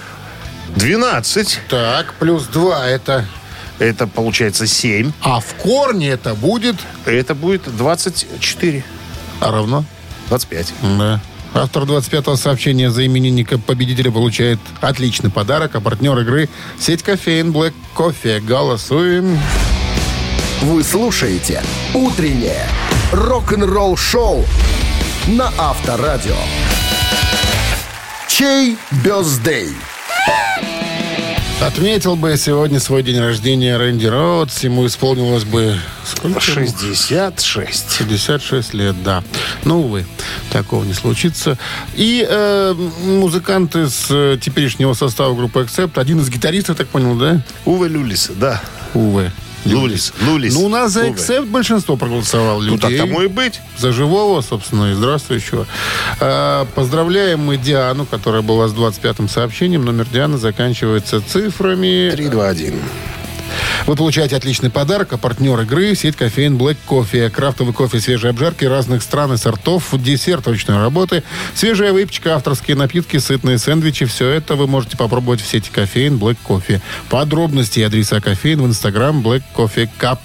12. 0.76 1.62
так, 1.68 2.14
плюс 2.20 2.46
2, 2.46 2.89
это... 2.89 3.26
Это 3.80 4.06
получается 4.06 4.68
7. 4.68 5.12
А 5.22 5.39
в 5.39 5.56
корне 5.56 6.10
это 6.10 6.36
будет 6.36 6.76
Это 7.06 7.34
будет 7.34 7.76
24. 7.76 8.84
а 9.41 9.52
равно 9.52 9.84
25. 10.30 10.74
Да. 11.00 11.20
Автор 11.58 11.84
25-го 11.84 12.36
сообщения 12.36 12.91
за 12.91 13.06
именинника 13.06 13.58
победителя 13.58 14.12
получает 14.12 14.60
отличный 14.82 15.32
подарок, 15.32 15.76
а 15.76 15.80
партнер 15.80 16.20
игры– 16.20 16.49
сеть 16.80 17.01
кофеин 17.01 17.51
Black 17.51 17.74
Кофе. 17.93 18.41
Голосуем. 18.41 19.39
Вы 20.64 20.84
слушаете 20.84 21.64
Утреннее 21.93 22.68
рок-н-ролл-шоу 23.14 24.43
на 25.28 25.49
Авторадио. 25.58 26.36
Чей 28.28 28.76
бездей? 29.06 29.70
Отметил 31.62 32.16
бы 32.16 32.36
сегодня 32.38 32.80
свой 32.80 33.01
день 33.01 33.20
рождения 33.20 33.78
Рэнди 33.78 34.06
Роудс. 34.06 34.64
Ему 34.64 34.86
исполнилось 34.86 35.45
бы... 35.45 35.78
Сколько? 36.06 36.28
ему? 36.28 36.39
66. 36.39 37.97
56 37.99 38.74
лет, 38.74 39.01
да. 39.03 39.24
Ну, 39.64 39.82
увы, 39.82 40.06
такого 40.51 40.84
не 40.84 40.93
случится. 40.93 41.58
И 41.95 42.26
э, 42.28 42.74
музыкант 42.74 43.76
из 43.76 44.08
э, 44.10 44.38
теперешнего 44.39 44.93
состава 44.93 45.34
группы 45.34 45.62
Accept, 45.62 45.99
один 45.99 46.20
из 46.20 46.30
гитаристов, 46.30 46.78
так 46.78 46.88
понял, 46.88 47.16
да? 47.16 47.41
Уве 47.64 47.88
Люлис, 47.88 48.32
да. 48.36 48.62
Увы. 48.93 49.32
Лулис. 49.66 50.13
Лулис. 50.28 50.53
Ну, 50.53 50.66
у 50.66 50.70
нас 50.70 50.91
за. 50.91 51.07
Accept 51.07 51.45
большинство 51.47 51.97
проголосовало 51.97 52.61
Ну, 52.61 52.78
так 52.78 52.91
людей. 52.91 53.05
тому 53.05 53.22
и 53.22 53.28
быть. 53.28 53.59
За 53.78 53.91
живого, 53.91 54.41
собственно, 54.41 54.91
и 54.91 54.93
здравствующего. 54.93 55.66
А, 56.20 56.66
Поздравляем 56.76 57.39
мы 57.39 57.57
Диану, 57.57 58.05
которая 58.05 58.41
была 58.41 58.68
с 58.68 58.74
25-м 58.74 59.28
сообщением. 59.30 59.86
Номер 59.86 60.05
Дианы 60.11 60.38
заканчивается 60.38 61.22
цифрами. 61.22 62.11
3, 62.11 62.28
2, 62.30 62.47
1. 62.47 62.74
Вы 63.86 63.96
получаете 63.96 64.36
отличный 64.36 64.72
подарок, 64.72 65.14
а 65.14 65.18
партнер 65.18 65.60
игры– 65.62 65.94
сеть 65.96 66.16
кофеин 66.16 66.58
Black 66.58 66.78
Coffee. 66.88 67.30
Крафтовый 67.30 67.72
кофе 67.72 68.00
свежей 68.00 68.32
обжарки 68.32 68.66
разных 68.66 69.04
стран 69.04 69.34
и 69.34 69.38
сортов, 69.38 69.90
десерт 69.94 70.48
ручной 70.48 70.78
работы, 70.78 71.22
свежая 71.54 71.94
выпечка, 71.94 72.34
авторские 72.34 72.78
напитки, 72.78 73.18
сытные 73.18 73.60
сэндвичи. 73.60 74.06
Все 74.06 74.30
это 74.30 74.56
вы 74.56 74.66
можете 74.66 74.98
попробовать 74.98 75.42
в 75.42 75.48
сети 75.48 75.70
кофеин 75.72 76.18
Black 76.18 76.38
Coffee. 76.44 76.82
Подробности 77.10 77.80
и 77.80 77.84
адреса 77.84 78.20
кофеин 78.22 78.64
в 78.64 78.66
инстаграм 78.66 79.22
Black 79.22 79.44
Coffee 79.56 79.88
Cup. 80.00 80.18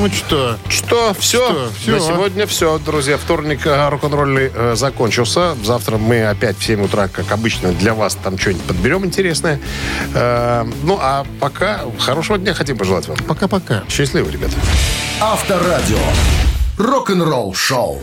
Ну 0.00 0.08
что? 0.08 0.56
Что, 0.70 1.12
все? 1.18 1.44
Что, 1.50 1.70
всё? 1.78 1.92
На 1.92 2.00
сегодня 2.00 2.46
все, 2.46 2.78
друзья. 2.78 3.18
Вторник 3.18 3.66
э, 3.66 3.88
рок-н-ролльный 3.90 4.50
э, 4.54 4.74
закончился. 4.74 5.54
Завтра 5.62 5.98
мы 5.98 6.24
опять 6.24 6.56
в 6.56 6.64
7 6.64 6.82
утра, 6.84 7.08
как 7.08 7.30
обычно, 7.32 7.72
для 7.72 7.92
вас 7.92 8.14
там 8.14 8.38
что-нибудь 8.38 8.62
подберем 8.62 9.04
интересное. 9.04 9.60
Э, 10.14 10.64
ну, 10.84 10.98
а 10.98 11.26
пока 11.38 11.82
хорошего 11.98 12.38
дня 12.38 12.54
хотим 12.54 12.78
пожелать 12.78 13.08
вам. 13.08 13.18
Пока-пока. 13.28 13.84
Счастливо, 13.90 14.30
ребята. 14.30 14.54
Авторадио. 15.20 15.98
Рок-н-ролл 16.78 17.52
шоу. 17.52 18.00